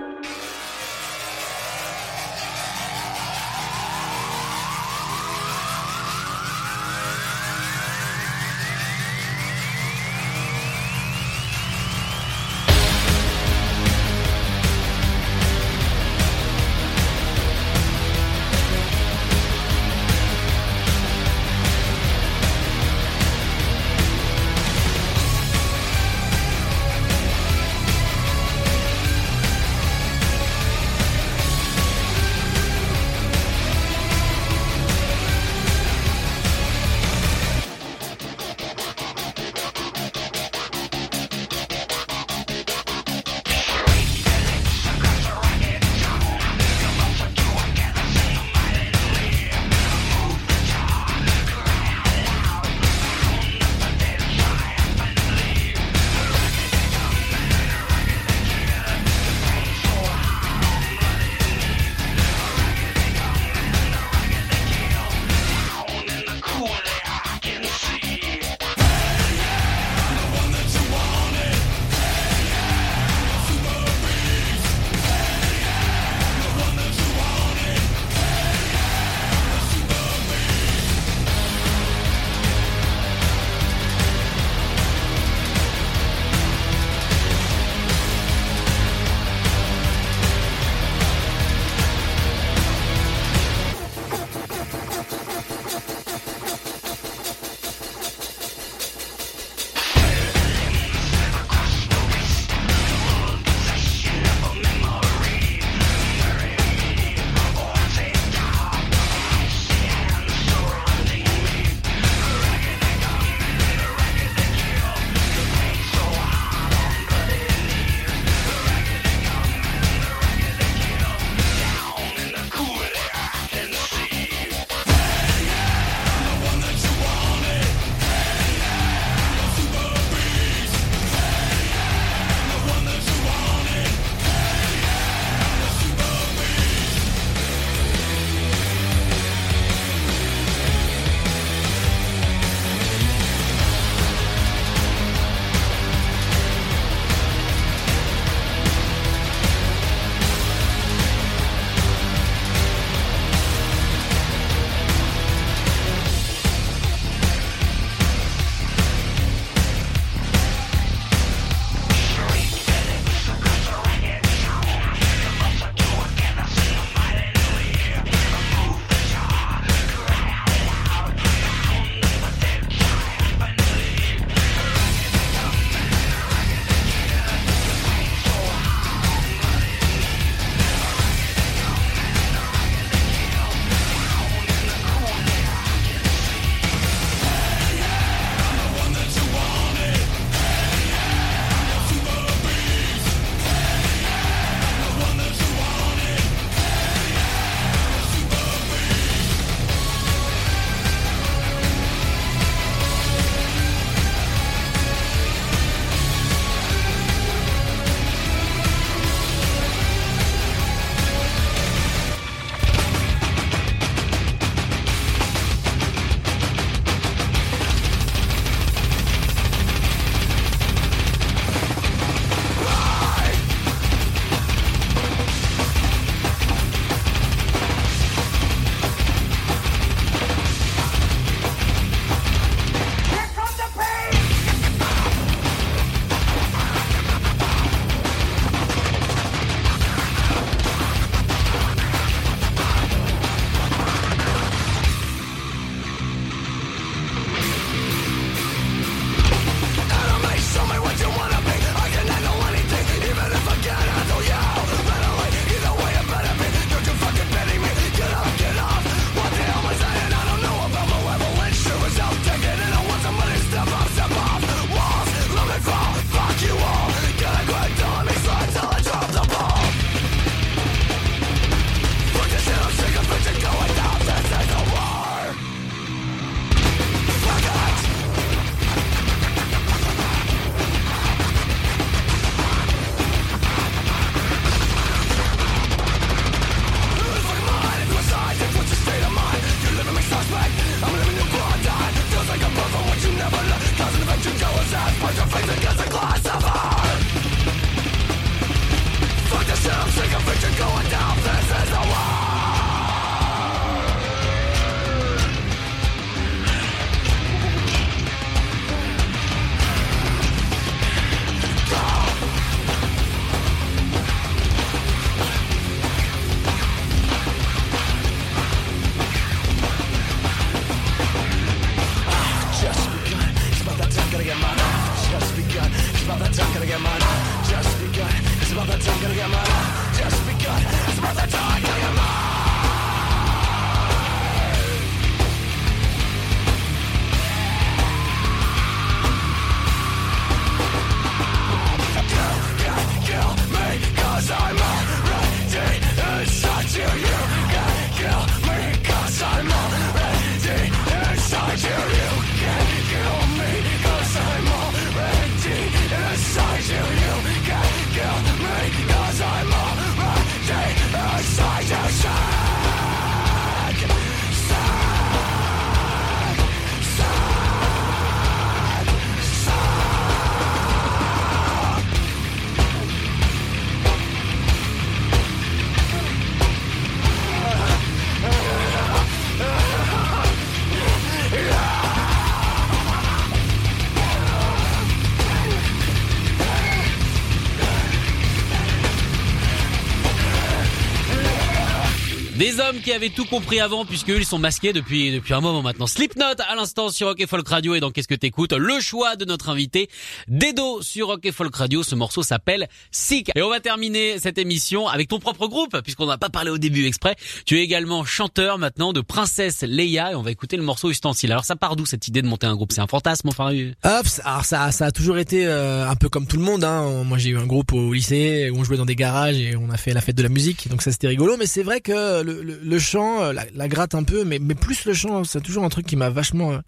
Des 392.43 392.59
hommes 392.59 392.81
qui 392.81 392.91
avaient 392.91 393.07
tout 393.07 393.23
compris 393.23 393.61
avant 393.61 393.85
puisqu'ils 393.85 394.25
sont 394.25 394.37
masqués 394.37 394.73
depuis 394.73 395.13
depuis 395.13 395.33
un 395.33 395.39
moment 395.39 395.61
maintenant. 395.61 395.87
Slipknot 395.87 396.35
à 396.45 396.55
l'instant 396.57 396.89
sur 396.89 397.07
Rock 397.07 397.21
et 397.21 397.25
Folk 397.25 397.47
Radio 397.47 397.73
et 397.73 397.79
dans 397.79 397.89
Qu'est-ce 397.89 398.09
que 398.09 398.15
t'écoutes? 398.15 398.51
Le 398.51 398.81
choix 398.81 399.15
de 399.15 399.23
notre 399.23 399.47
invité 399.47 399.89
Dedo 400.27 400.81
sur 400.81 401.07
Rock 401.07 401.25
et 401.25 401.31
Folk 401.31 401.55
Radio. 401.55 401.83
Ce 401.83 401.95
morceau 401.95 402.21
s'appelle 402.21 402.67
Sick. 402.91 403.31
Et 403.35 403.41
on 403.41 403.49
va 403.49 403.61
terminer 403.61 404.19
cette 404.19 404.37
émission 404.37 404.89
avec 404.89 405.07
ton 405.07 405.19
propre 405.19 405.47
groupe 405.47 405.79
puisqu'on 405.83 406.05
n'a 406.05 406.17
pas 406.17 406.27
parlé 406.27 406.49
au 406.49 406.57
début 406.57 406.85
exprès. 406.85 407.15
Tu 407.45 407.59
es 407.59 407.63
également 407.63 408.03
chanteur 408.03 408.57
maintenant 408.57 408.91
de 408.91 408.99
Princesse 408.99 409.61
Leia 409.61 410.11
et 410.11 410.15
on 410.15 410.21
va 410.21 410.31
écouter 410.31 410.57
le 410.57 410.63
morceau 410.63 410.89
Ustensile. 410.89 411.31
Alors 411.31 411.45
ça 411.45 411.55
part 411.55 411.77
d'où 411.77 411.85
cette 411.85 412.09
idée 412.09 412.21
de 412.21 412.27
monter 412.27 412.47
un 412.47 412.55
groupe? 412.55 412.73
C'est 412.73 412.81
un 412.81 412.87
fantasme 412.87 413.29
enfin 413.29 413.53
euh? 413.53 413.71
Hop, 413.85 414.05
alors 414.25 414.43
ça, 414.43 414.69
ça 414.73 414.87
a 414.87 414.91
toujours 414.91 415.17
été 415.17 415.47
euh, 415.47 415.89
un 415.89 415.95
peu 415.95 416.09
comme 416.09 416.27
tout 416.27 416.35
le 416.35 416.43
monde. 416.43 416.65
Hein. 416.65 417.05
Moi, 417.05 417.17
j'ai 417.19 417.29
eu 417.29 417.37
un 417.37 417.45
groupe 417.45 417.71
au 417.71 417.93
lycée 417.93 418.49
où 418.49 418.59
on 418.59 418.65
jouait 418.65 418.75
dans 418.75 418.85
des 418.85 418.97
garages 418.97 419.37
et 419.37 419.55
on 419.55 419.69
a 419.69 419.77
fait 419.77 419.93
la 419.93 420.01
fête 420.01 420.17
de 420.17 420.23
la 420.23 420.27
musique, 420.27 420.67
donc 420.67 420.81
ça 420.81 420.91
c'était 420.91 421.07
rigolo. 421.07 421.37
Mais 421.37 421.45
c'est 421.45 421.63
vrai 421.63 421.79
que 421.79 422.21
le, 422.21 422.32
le, 422.41 422.59
le 422.63 422.79
chant, 422.79 423.21
euh, 423.23 423.34
la, 423.34 423.45
la, 423.53 423.67
gratte 423.67 423.95
un 423.95 424.03
peu, 424.03 424.23
mais, 424.23 424.39
mais 424.39 424.55
plus 424.55 424.86
le 424.86 424.93
chant, 424.93 425.23
c'est 425.23 425.41
toujours 425.41 425.63
un 425.63 425.69
truc 425.69 425.86
qui 425.86 425.95
m'a 425.95 426.09
vachement, 426.09 426.59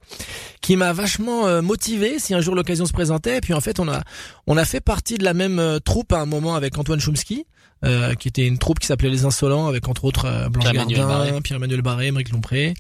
qui 0.62 0.76
m'a 0.76 0.94
vachement 0.94 1.62
motivé. 1.62 2.20
Si 2.20 2.34
un 2.34 2.42
jour 2.42 2.56
l'occasion 2.56 2.86
se 2.86 2.94
présentait, 2.94 3.38
et 3.38 3.42
puis 3.42 3.54
en 3.54 3.62
fait, 3.62 3.80
on 3.80 3.88
a, 3.88 4.04
on 4.48 4.58
a 4.58 4.66
fait 4.66 4.82
partie 4.82 5.18
de 5.18 5.24
la 5.24 5.34
même 5.34 5.80
troupe 5.84 6.14
à 6.14 6.20
un 6.20 6.26
moment 6.26 6.56
avec 6.56 6.78
Antoine 6.78 7.00
Chomsky. 7.00 7.46
Euh, 7.84 8.16
qui 8.16 8.30
était 8.30 8.48
une 8.48 8.58
troupe 8.58 8.80
qui 8.80 8.88
s'appelait 8.88 9.10
Les 9.10 9.26
Insolents, 9.26 9.68
avec 9.68 9.88
entre 9.88 10.06
autres 10.06 10.26
euh, 10.26 10.50
Blanche 10.50 10.72
Gardin, 10.72 11.42
Pierre-Emmanuel 11.42 11.82
Barré, 11.82 12.08
Émeric 12.08 12.32
Lompré. 12.32 12.74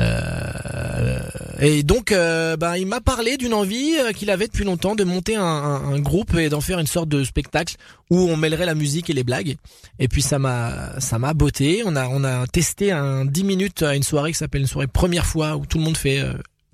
Euh, 0.00 1.20
et 1.60 1.82
donc, 1.82 2.12
bah, 2.12 2.76
il 2.76 2.86
m'a 2.86 3.00
parlé 3.00 3.36
d'une 3.36 3.54
envie 3.54 3.92
qu'il 4.14 4.28
avait 4.28 4.48
depuis 4.48 4.64
longtemps 4.64 4.94
de 4.96 5.04
monter 5.04 5.36
un, 5.36 5.42
un, 5.44 5.92
un 5.92 5.98
groupe 6.00 6.34
et 6.34 6.48
d'en 6.48 6.60
faire 6.60 6.78
une 6.78 6.86
sorte 6.86 7.08
de 7.08 7.24
spectacle 7.24 7.76
où 8.10 8.18
on 8.18 8.36
mêlerait 8.36 8.66
la 8.66 8.74
musique 8.74 9.08
et 9.08 9.12
les 9.12 9.24
blagues. 9.24 9.56
Et 9.98 10.08
puis 10.08 10.20
ça 10.20 10.38
m'a 10.38 10.98
ça 10.98 11.18
m'a 11.18 11.32
botté. 11.32 11.82
On 11.86 11.94
a 11.96 12.08
on 12.08 12.24
a 12.24 12.46
testé 12.48 12.90
un 12.92 13.24
10 13.24 13.44
minutes 13.44 13.82
à 13.82 13.94
une 13.94 14.02
soirée 14.02 14.32
qui 14.32 14.38
s'appelle 14.38 14.62
une 14.62 14.66
soirée 14.66 14.88
première 14.88 15.26
fois 15.26 15.56
où 15.56 15.64
tout 15.64 15.78
le 15.78 15.84
monde 15.84 15.96
fait 15.96 16.22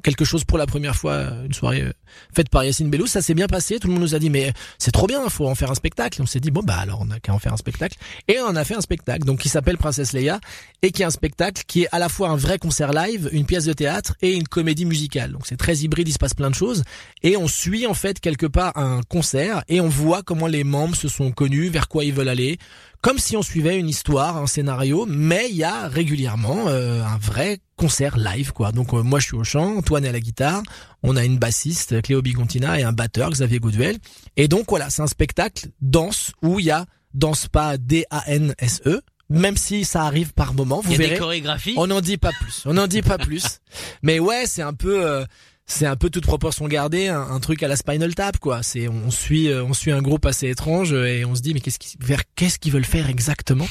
quelque 0.07 0.25
chose 0.25 0.45
pour 0.45 0.57
la 0.57 0.67
première 0.67 0.95
fois, 0.95 1.33
une 1.45 1.53
soirée 1.53 1.83
euh, 1.83 1.93
faite 2.33 2.49
par 2.49 2.63
Yacine 2.63 2.89
Bellous, 2.91 3.09
ça 3.09 3.21
s'est 3.21 3.35
bien 3.35 3.49
passé, 3.49 3.81
tout 3.81 3.89
le 3.89 3.95
monde 3.95 4.03
nous 4.03 4.15
a 4.15 4.21
dit 4.21 4.31
mais 4.31 4.53
c'est 4.79 4.93
trop 4.93 5.09
bien, 5.09 5.29
faut 5.29 5.49
en 5.49 5.57
faire 5.57 5.73
un 5.73 5.75
spectacle. 5.75 6.23
On 6.23 6.27
s'est 6.27 6.39
dit 6.39 6.53
bon 6.53 6.63
bah 6.63 6.77
alors 6.79 7.01
on 7.03 7.11
a 7.11 7.19
qu'à 7.19 7.35
en 7.35 7.41
faire 7.41 7.53
un 7.53 7.57
spectacle 7.57 7.99
et 8.29 8.39
on 8.39 8.55
a 8.55 8.63
fait 8.63 8.77
un 8.77 8.81
spectacle 8.81 9.25
donc 9.25 9.41
qui 9.41 9.49
s'appelle 9.49 9.77
Princesse 9.77 10.13
Leia 10.13 10.39
et 10.83 10.93
qui 10.93 11.03
est 11.03 11.05
un 11.05 11.11
spectacle 11.11 11.65
qui 11.67 11.83
est 11.83 11.89
à 11.91 11.99
la 11.99 12.09
fois 12.09 12.29
un 12.29 12.37
vrai 12.37 12.59
concert 12.59 12.93
live, 12.93 13.29
une 13.33 13.47
pièce 13.47 13.65
de 13.65 13.73
théâtre 13.73 14.15
et 14.23 14.33
une 14.33 14.47
comédie 14.47 14.85
musicale. 14.85 15.33
Donc 15.33 15.43
c'est 15.45 15.57
très 15.57 15.79
hybride, 15.79 16.07
il 16.07 16.13
se 16.13 16.19
passe 16.19 16.35
plein 16.35 16.51
de 16.51 16.55
choses 16.55 16.85
et 17.25 17.37
on 17.37 17.49
suit 17.49 17.89
en 17.89 17.95
fait 17.95 18.21
quelque 18.21 18.47
part 18.47 18.79
un 18.79 19.01
concert 19.09 19.65
et 19.67 19.81
on 19.81 19.89
voit 19.89 20.23
comment 20.23 20.47
les 20.47 20.63
membres 20.63 20.95
se 20.95 21.09
sont 21.09 21.33
connus, 21.33 21.69
vers 21.69 21.89
quoi 21.89 22.05
ils 22.05 22.15
veulent 22.15 22.29
aller, 22.29 22.59
comme 23.07 23.19
si 23.21 23.37
on 23.37 23.43
suivait 23.43 23.79
une 23.79 23.89
histoire, 23.89 24.37
un 24.37 24.49
scénario, 24.49 25.07
mais 25.09 25.47
il 25.49 25.55
y 25.55 25.63
a 25.63 25.87
régulièrement 25.87 26.67
euh, 26.67 27.05
un 27.05 27.19
vrai 27.19 27.61
concert 27.77 28.19
live 28.19 28.53
quoi. 28.53 28.73
Donc 28.73 28.93
euh, 28.95 29.03
moi 29.05 29.21
je 29.21 29.27
suis 29.27 29.37
au 29.37 29.45
chant, 29.45 29.77
Antoine 29.77 30.05
est 30.05 30.09
à 30.09 30.13
la 30.13 30.19
guitare, 30.19 30.65
on 31.05 31.15
a 31.15 31.25
une 31.25 31.39
bassiste 31.39 32.03
Cléo 32.03 32.21
Bigontina 32.21 32.81
et 32.81 32.83
un 32.83 32.91
batteur 32.91 33.31
Xavier 33.31 33.61
Goodwell. 33.61 33.99
Et 34.37 34.49
donc 34.49 34.65
voilà, 34.69 34.91
c'est 34.91 35.03
un 35.03 35.07
spectacle 35.07 35.69
danse 35.81 36.33
où 36.43 36.59
il 36.59 36.67
y 36.67 36.73
a 36.73 36.85
danse 37.15 37.47
pas 37.47 37.79
D 37.79 38.07
A 38.11 38.25
N 38.27 38.57
S 38.59 38.83
E 38.87 39.01
même 39.29 39.57
si 39.57 39.85
ça 39.85 40.03
arrive 40.03 40.33
par 40.33 40.55
moment, 40.55 40.81
vous 40.81 40.91
y 40.91 40.95
a 40.97 40.99
verrez. 40.99 41.11
Des 41.11 41.19
chorégraphies. 41.19 41.75
On 41.77 41.87
n'en 41.87 42.01
dit 42.01 42.17
pas 42.17 42.33
plus. 42.33 42.65
On 42.65 42.75
n'en 42.75 42.89
dit 42.89 43.03
pas 43.03 43.19
plus. 43.19 43.61
Mais 44.03 44.19
ouais, 44.19 44.47
c'est 44.47 44.63
un 44.63 44.75
peu 44.75 45.05
euh, 45.05 45.25
c'est 45.69 45.87
un 45.87 45.97
peu 45.97 46.11
toute 46.11 46.25
proportion 46.25 46.69
gardée, 46.69 47.09
un, 47.09 47.41
truc 47.41 47.62
à 47.64 47.69
la 47.69 47.75
Spinal 47.75 48.14
Tap 48.14 48.39
quoi. 48.39 48.62
C'est 48.62 48.89
on 48.89 49.11
suit 49.11 49.49
euh, 49.49 49.64
on 49.64 49.73
suit 49.73 49.91
un 49.91 50.01
groupe 50.01 50.25
assez 50.25 50.49
étrange 50.49 50.93
et 50.93 51.25
on 51.25 51.35
se 51.35 51.43
dit 51.43 51.55
mais 51.55 51.61
qu'est-ce 51.61 51.81
qu'ils 51.81 51.99
vers 52.01 52.23
qu'est-ce 52.37 52.61
qu'ils 52.61 52.73
veulent 52.73 52.85
faire 52.85 53.11
exactement? 53.11 53.67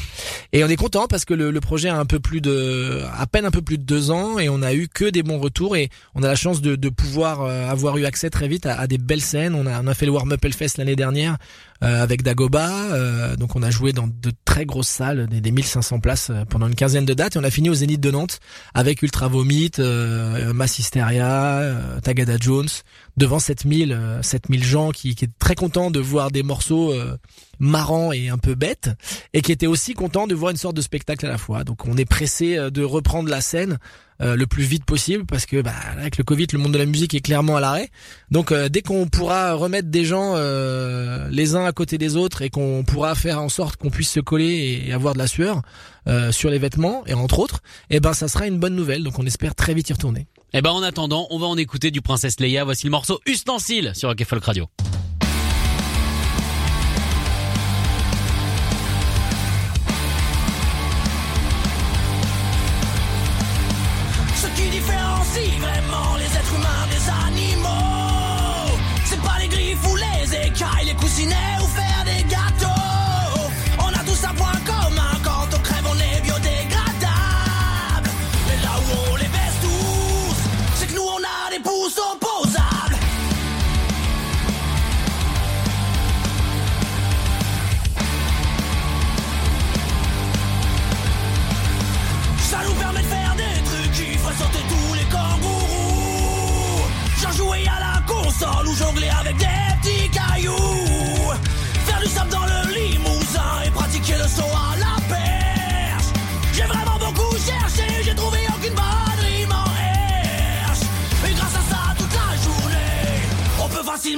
Et 0.52 0.64
on 0.66 0.68
est 0.68 0.76
content 0.76 1.08
parce 1.08 1.24
que 1.24 1.34
le, 1.34 1.52
le, 1.52 1.62
projet 1.62 1.88
a 1.88 1.98
un 1.98 2.06
peu 2.06 2.20
plus 2.20 2.42
de 2.42 3.02
à 3.18 3.26
peine 3.28 3.46
un 3.46 3.52
peu 3.52 3.62
plus 3.62 3.78
de 3.78 3.84
deux 3.84 4.12
ans 4.12 4.40
et 4.40 4.50
on 4.50 4.62
a 4.62 4.74
eu 4.74 4.90
que 4.90 5.06
des 5.06 5.24
bons 5.24 5.40
retours 5.40 5.78
et 5.78 5.90
on 6.16 6.24
a 6.24 6.28
la 6.28 6.36
chance 6.36 6.62
de, 6.62 6.76
de 6.76 6.90
pouvoir 6.90 7.42
euh, 7.42 7.70
avoir 7.70 7.98
eu 7.98 8.06
accès 8.06 8.30
très 8.30 8.50
vite 8.50 8.66
à, 8.66 8.78
à, 8.78 8.88
des 8.88 8.98
belles 8.98 9.22
scènes. 9.22 9.56
On 9.56 9.66
a 9.66 9.82
on 9.82 9.88
a 9.88 9.94
fait 9.94 10.06
le 10.06 10.12
Warm 10.12 10.34
Up 10.34 10.44
Hellfest 10.44 10.78
l'année 10.78 10.98
dernière 10.98 11.34
euh, 11.34 11.75
avec 11.82 12.24
Dagoba. 12.24 12.70
Euh, 12.92 13.36
donc 13.36 13.56
on 13.56 13.64
a 13.64 13.70
joué 13.70 13.94
dans 13.94 14.08
de 14.08 14.32
très 14.46 14.66
grosses 14.66 14.88
salles, 14.88 15.28
des, 15.28 15.42
des 15.42 15.52
1500 15.52 16.00
places 16.00 16.30
euh, 16.30 16.46
pendant 16.46 16.68
une 16.68 16.76
quinzaine 16.76 17.06
de 17.06 17.14
dates. 17.14 17.36
Et 17.36 17.40
on 17.40 17.44
a 17.44 17.52
fini 17.52 17.70
au 17.70 17.74
Zénith 17.74 18.02
de 18.02 18.12
Nantes 18.12 18.40
avec 18.74 19.02
Ultra 19.02 19.28
Vomit, 19.28 19.72
euh, 19.80 20.54
Mass 20.54 20.80
Hysteria, 20.80 21.62
Tagada 22.04 22.38
Jones, 22.40 22.70
devant 23.18 23.40
7000, 23.40 24.20
7000 24.22 24.64
gens 24.64 24.92
qui, 24.92 25.16
qui 25.16 25.26
étaient 25.26 25.34
très 25.40 25.56
contents 25.56 25.92
de 25.92 26.00
voir 26.00 26.32
des 26.32 26.44
morceaux 26.44 26.94
marrants 27.60 28.12
et 28.12 28.30
un 28.30 28.38
peu 28.38 28.56
bêtes, 28.56 28.90
et 29.34 29.42
qui 29.42 29.52
étaient 29.52 29.68
aussi 29.68 29.94
contents 29.94 30.28
de 30.28 30.36
voir 30.36 30.52
une 30.52 30.58
sorte 30.58 30.76
de 30.76 30.82
spectacle 30.82 31.26
à 31.26 31.30
la 31.30 31.38
fois. 31.38 31.64
Donc 31.64 31.86
on 31.86 31.98
est 31.98 32.06
pressé 32.06 32.58
de 32.72 32.84
reprendre 32.84 33.30
la 33.30 33.42
scène 33.42 33.80
euh, 34.22 34.38
le 34.38 34.48
plus 34.48 34.64
vite 34.64 34.86
possible 34.86 35.26
parce 35.26 35.46
que 35.46 35.62
bah, 35.62 35.74
avec 35.92 36.18
le 36.18 36.24
Covid, 36.24 36.48
le 36.54 36.60
monde 36.60 36.72
de 36.72 36.78
la 36.78 36.86
musique 36.86 37.14
est 37.14 37.20
clairement 37.20 37.58
à 37.58 37.60
l'arrêt. 37.60 37.90
Donc 38.32 38.54
euh, 38.54 38.70
dès 38.70 38.82
qu'on 38.82 39.08
pourra 39.08 39.54
remettre 39.54 39.90
des 39.90 40.06
gens 40.06 40.36
euh, 40.36 41.28
les 41.32 41.56
uns 41.56 41.66
à 41.66 41.74
côté 41.74 41.98
des 41.98 42.16
autres 42.16 42.42
et 42.42 42.50
qu'on 42.50 42.86
pourra 42.86 43.14
faire 43.16 43.42
en 43.42 43.50
sorte 43.50 43.76
qu'on 43.76 43.90
puisse 43.90 44.10
se 44.10 44.22
coller 44.22 44.86
et, 44.88 44.94
avoir 44.94 45.14
de 45.14 45.20
la 45.20 45.28
sueur 45.28 45.62
sur 46.30 46.52
les 46.52 46.60
vêtements 46.60 47.04
et 47.08 47.16
entre 47.16 47.40
autres, 47.40 47.62
eh 47.90 48.00
ben 48.00 48.14
ça 48.14 48.28
sera 48.28 48.46
une 48.46 48.60
bonne 48.60 48.76
nouvelle. 48.76 49.04
Donc 49.04 49.18
on 49.18 49.26
espère 49.26 49.56
très 49.56 49.74
vite 49.74 49.90
y 49.90 49.94
retourner. 49.94 50.28
Eh 50.54 50.62
ben 50.62 50.72
en 50.72 50.84
attendant, 50.84 51.28
on 51.32 51.40
va 51.40 51.48
en 51.48 51.58
écouter 51.58 51.92
du 51.92 52.02
Princesse 52.02 52.40
Leia. 52.40 52.64
Voici 52.64 52.86
le 52.86 52.92
morceau 52.92 53.20
Ustensile 53.26 53.92
sur 53.96 54.10
Rock 54.10 54.24
Folk 54.24 54.44
Radio. 54.44 54.68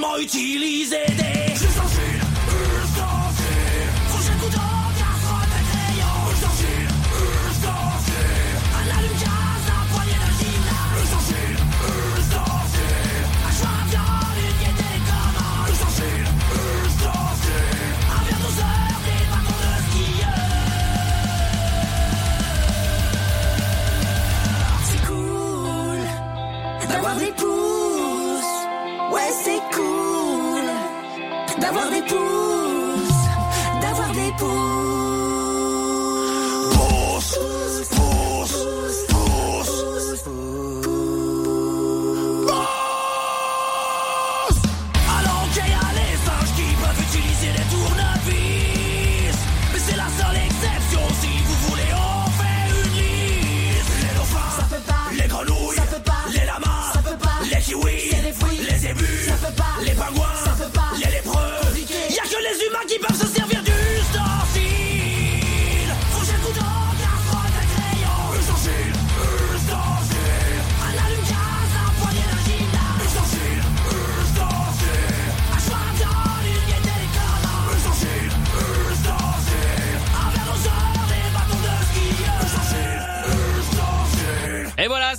Facilement 0.08 0.18
utiliser 0.18 1.06
des 1.16 1.47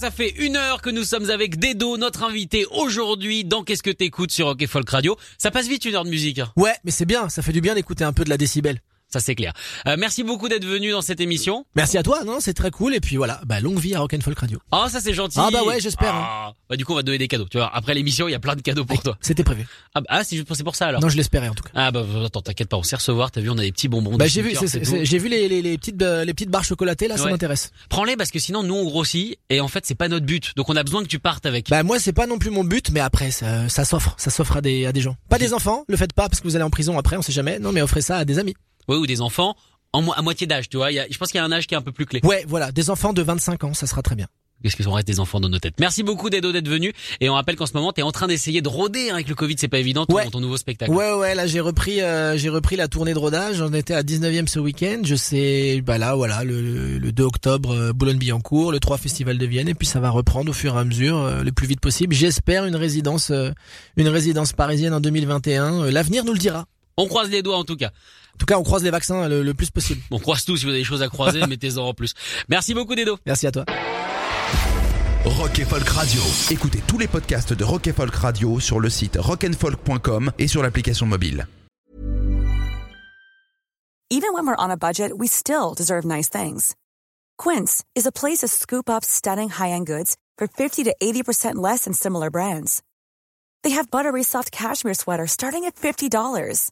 ça 0.09 0.15
fait 0.15 0.33
une 0.39 0.55
heure 0.55 0.81
que 0.81 0.89
nous 0.89 1.03
sommes 1.03 1.29
avec 1.29 1.59
Dedo, 1.59 1.95
notre 1.97 2.23
invité 2.23 2.65
aujourd'hui 2.71 3.45
dans 3.45 3.63
Qu'est-ce 3.63 3.83
que 3.83 3.91
t'écoutes 3.91 4.31
sur 4.31 4.47
Rock 4.47 4.59
et 4.63 4.65
Folk 4.65 4.89
Radio. 4.89 5.15
Ça 5.37 5.51
passe 5.51 5.67
vite 5.67 5.85
une 5.85 5.93
heure 5.93 6.03
de 6.03 6.09
musique. 6.09 6.39
hein. 6.39 6.51
Ouais, 6.55 6.73
mais 6.83 6.89
c'est 6.89 7.05
bien, 7.05 7.29
ça 7.29 7.43
fait 7.43 7.51
du 7.51 7.61
bien 7.61 7.75
d'écouter 7.75 8.03
un 8.03 8.11
peu 8.11 8.23
de 8.23 8.29
la 8.31 8.37
décibel. 8.37 8.81
Ça 9.09 9.19
c'est 9.19 9.35
clair. 9.35 9.53
Euh, 9.87 9.95
merci 9.97 10.23
beaucoup 10.23 10.49
d'être 10.49 10.65
venu 10.65 10.91
dans 10.91 11.01
cette 11.01 11.19
émission. 11.19 11.65
Merci 11.75 11.97
à 11.97 12.03
toi, 12.03 12.23
non, 12.23 12.37
c'est 12.39 12.53
très 12.53 12.69
cool. 12.69 12.93
Et 12.93 12.99
puis 12.99 13.17
voilà, 13.17 13.41
bah 13.45 13.59
longue 13.59 13.79
vie 13.79 13.95
à 13.95 13.99
Rock'n'Folk 13.99 14.37
Radio. 14.37 14.59
Ah 14.71 14.87
ça 14.89 14.99
c'est 15.01 15.13
gentil. 15.13 15.39
Ah 15.39 15.49
bah 15.51 15.63
ouais, 15.63 15.79
j'espère, 15.79 16.13
hein. 16.13 16.25
Ah, 16.25 16.53
bah 16.69 16.75
du 16.75 16.85
coup 16.85 16.93
on 16.93 16.95
va 16.95 17.01
te 17.01 17.07
donner 17.07 17.17
des 17.17 17.27
cadeaux. 17.27 17.47
Tu 17.49 17.57
vois, 17.57 17.75
après 17.75 17.95
l'émission 17.95 18.27
il 18.27 18.31
y 18.31 18.35
a 18.35 18.39
plein 18.39 18.55
de 18.55 18.61
cadeaux 18.61 18.85
pour 18.85 19.01
toi. 19.01 19.17
C'était 19.21 19.43
prévu. 19.43 19.67
Ah, 19.95 20.01
bah, 20.01 20.07
ah 20.09 20.23
c'est 20.23 20.35
juste 20.35 20.63
pour 20.63 20.75
ça 20.75 20.87
alors. 20.87 21.01
Non, 21.01 21.09
je 21.09 21.17
l'espérais 21.17 21.49
en 21.49 21.55
tout 21.55 21.63
cas. 21.63 21.71
Ah 21.73 21.91
bah 21.91 22.05
attends, 22.25 22.41
t'inquiète 22.41 22.69
pas, 22.69 22.77
on 22.77 22.83
sait 22.83 22.95
recevoir. 22.95 23.31
T'as 23.31 23.41
vu, 23.41 23.49
on 23.49 23.57
a 23.57 23.61
des 23.61 23.71
petits 23.71 23.87
bonbons. 23.87 24.15
Bah 24.15 24.27
j'ai 24.27 24.41
vu, 24.41 24.53
j'ai 25.03 25.17
vu 25.17 25.27
les, 25.27 25.47
les, 25.47 25.61
les 25.61 25.77
petites 25.77 26.01
euh, 26.01 26.23
les 26.23 26.33
petites 26.33 26.49
barres 26.49 26.63
chocolatées 26.63 27.07
là, 27.07 27.17
ça 27.17 27.29
m'intéresse. 27.29 27.71
Prends-les 27.89 28.15
parce 28.15 28.29
que 28.31 28.39
sinon 28.39 28.61
nous 28.61 28.75
on 28.75 28.83
grossit 28.83 29.37
et 29.49 29.59
en 29.59 29.67
fait 29.67 29.85
c'est 29.87 29.95
pas 29.95 30.07
notre 30.07 30.25
but. 30.25 30.53
Donc 30.55 30.69
on 30.69 30.75
a 30.75 30.83
besoin 30.83 31.01
que 31.01 31.07
tu 31.07 31.19
partes 31.19 31.45
avec. 31.45 31.69
Bah 31.69 31.81
moi 31.81 31.99
c'est 31.99 32.13
pas 32.13 32.27
non 32.27 32.37
plus 32.37 32.51
mon 32.51 32.63
but, 32.63 32.91
mais 32.91 32.99
après 32.99 33.31
ça, 33.31 33.67
ça 33.69 33.85
s'offre, 33.85 34.13
ça 34.17 34.29
s'offre 34.29 34.57
à 34.57 34.61
des 34.61 34.85
à 34.85 34.91
des 34.91 35.01
gens. 35.01 35.15
Pas 35.29 35.39
des 35.39 35.53
enfants, 35.53 35.83
le 35.87 35.97
faites 35.97 36.13
pas 36.13 36.29
parce 36.29 36.41
que 36.41 36.47
vous 36.47 36.55
allez 36.55 36.63
en 36.65 36.69
prison 36.69 36.97
après, 36.97 37.17
on 37.17 37.21
sait 37.23 37.31
jamais. 37.31 37.57
Non 37.57 37.71
mais 37.71 37.81
offrez 37.81 38.01
ça 38.01 38.17
à 38.17 38.25
des 38.25 38.37
amis. 38.37 38.55
Ouais, 38.89 38.97
ou 38.97 39.07
des 39.07 39.21
enfants 39.21 39.55
en 39.93 40.01
mo- 40.01 40.13
à 40.15 40.21
moitié 40.21 40.45
d'âge, 40.47 40.67
tu 40.69 40.75
vois. 40.77 40.91
Y 40.91 40.99
a, 40.99 41.05
je 41.09 41.17
pense 41.17 41.29
qu'il 41.31 41.37
y 41.39 41.41
a 41.41 41.45
un 41.45 41.51
âge 41.51 41.65
qui 41.67 41.73
est 41.73 41.77
un 41.77 41.81
peu 41.81 41.91
plus 41.93 42.05
clé. 42.05 42.19
Ouais, 42.23 42.43
voilà, 42.47 42.71
des 42.73 42.89
enfants 42.89 43.13
de 43.13 43.21
25 43.21 43.63
ans, 43.63 43.73
ça 43.73 43.87
sera 43.87 44.01
très 44.01 44.15
bien. 44.15 44.27
Qu'est-ce 44.61 44.75
qu'ils 44.75 44.83
sont 44.83 44.91
restés 44.91 45.13
des 45.13 45.19
enfants 45.21 45.39
dans 45.39 45.47
nos 45.47 45.57
têtes? 45.57 45.75
Merci 45.79 46.03
beaucoup 46.03 46.29
Dedo 46.29 46.51
d'être 46.51 46.67
venu 46.67 46.91
et 47.21 47.29
on 47.29 47.33
rappelle 47.35 47.55
qu'en 47.55 47.65
ce 47.65 47.71
moment 47.71 47.93
t'es 47.93 48.01
en 48.01 48.11
train 48.11 48.27
d'essayer 48.27 48.61
de 48.61 48.67
rôder 48.67 49.09
hein, 49.09 49.13
avec 49.13 49.29
le 49.29 49.35
Covid, 49.35 49.55
c'est 49.57 49.69
pas 49.69 49.79
évident 49.79 50.05
ton, 50.05 50.15
Ouais. 50.15 50.29
ton 50.29 50.41
nouveau 50.41 50.57
spectacle. 50.57 50.91
Ouais 50.91 51.13
ouais, 51.13 51.33
là 51.33 51.47
j'ai 51.47 51.61
repris 51.61 52.01
euh, 52.01 52.37
j'ai 52.37 52.49
repris 52.49 52.75
la 52.75 52.89
tournée 52.89 53.13
de 53.13 53.17
rodage, 53.19 53.55
j'en 53.55 53.71
étais 53.71 53.93
à 53.93 54.03
19e 54.03 54.47
ce 54.47 54.59
week-end, 54.59 54.99
je 55.05 55.15
sais 55.15 55.79
bah 55.79 55.97
là 55.97 56.13
voilà, 56.13 56.43
le, 56.43 56.97
le 56.97 57.11
2 57.13 57.23
octobre 57.23 57.71
euh, 57.73 57.93
Boulogne-Billancourt, 57.93 58.73
le 58.73 58.81
3 58.81 58.97
Festival 58.97 59.37
de 59.37 59.45
Vienne 59.45 59.69
et 59.69 59.75
puis 59.75 59.87
ça 59.87 60.01
va 60.01 60.09
reprendre 60.09 60.49
au 60.49 60.53
fur 60.53 60.75
et 60.75 60.79
à 60.79 60.83
mesure 60.83 61.17
euh, 61.19 61.41
le 61.41 61.53
plus 61.53 61.65
vite 61.65 61.79
possible. 61.79 62.13
J'espère 62.13 62.65
une 62.65 62.75
résidence 62.75 63.31
euh, 63.31 63.51
une 63.95 64.09
résidence 64.09 64.51
parisienne 64.51 64.93
en 64.93 64.99
2021, 64.99 65.83
Euh, 65.85 65.89
l'avenir 65.91 66.25
nous 66.25 66.33
le 66.33 66.37
dira. 66.39 66.65
On 66.97 67.07
croise 67.07 67.29
les 67.29 67.41
doigts 67.43 67.57
en 67.57 67.63
tout 67.63 67.77
cas. 67.77 67.91
En 68.39 68.45
tout 68.45 68.45
cas, 68.45 68.57
on 68.57 68.63
croise 68.63 68.83
les 68.83 68.89
vaccins 68.89 69.27
le, 69.27 69.43
le 69.43 69.53
plus 69.53 69.69
possible. 69.69 70.01
On 70.11 70.17
croise 70.17 70.45
tous 70.45 70.55
si 70.55 70.63
vous 70.63 70.69
avez 70.69 70.79
des 70.79 70.85
choses 70.85 71.01
à 71.01 71.09
croiser, 71.09 71.45
mettez-en 71.47 71.83
en 71.83 71.93
plus. 71.93 72.13
Merci 72.47 72.73
beaucoup 72.73 72.95
Dedo. 72.95 73.17
Merci 73.25 73.47
à 73.47 73.51
toi. 73.51 73.65
Rock 75.25 75.59
et 75.59 75.65
Folk 75.65 75.89
Radio. 75.89 76.21
Écoutez 76.49 76.81
tous 76.87 76.97
les 76.97 77.07
podcasts 77.09 77.51
de 77.51 77.63
Rock 77.65 77.87
et 77.87 77.91
Folk 77.93 78.15
Radio 78.15 78.61
sur 78.61 78.79
le 78.79 78.89
site 78.89 79.17
rockandfolk.com 79.19 80.31
et 80.39 80.47
sur 80.47 80.63
l'application 80.63 81.05
mobile. 81.05 81.47
Even 84.09 84.33
when 84.33 84.47
we're 84.47 84.55
on 84.57 84.71
a 84.71 84.77
budget, 84.77 85.11
we 85.17 85.27
still 85.27 85.75
deserve 85.75 86.05
nice 86.05 86.29
things. 86.29 86.75
Quince 87.37 87.83
is 87.93 88.07
a 88.07 88.11
place 88.11 88.39
to 88.39 88.47
scoop 88.47 88.89
up 88.89 89.03
stunning 89.03 89.49
high-end 89.49 89.85
goods 89.85 90.15
for 90.37 90.47
50 90.47 90.85
to 90.85 90.95
80% 91.01 91.55
less 91.55 91.83
than 91.83 91.93
similar 91.93 92.31
brands. 92.31 92.81
They 93.63 93.71
have 93.71 93.91
buttery 93.91 94.23
soft 94.23 94.51
cashmere 94.51 94.95
sweaters 94.95 95.31
starting 95.31 95.65
at 95.65 95.75
$50, 95.75 96.71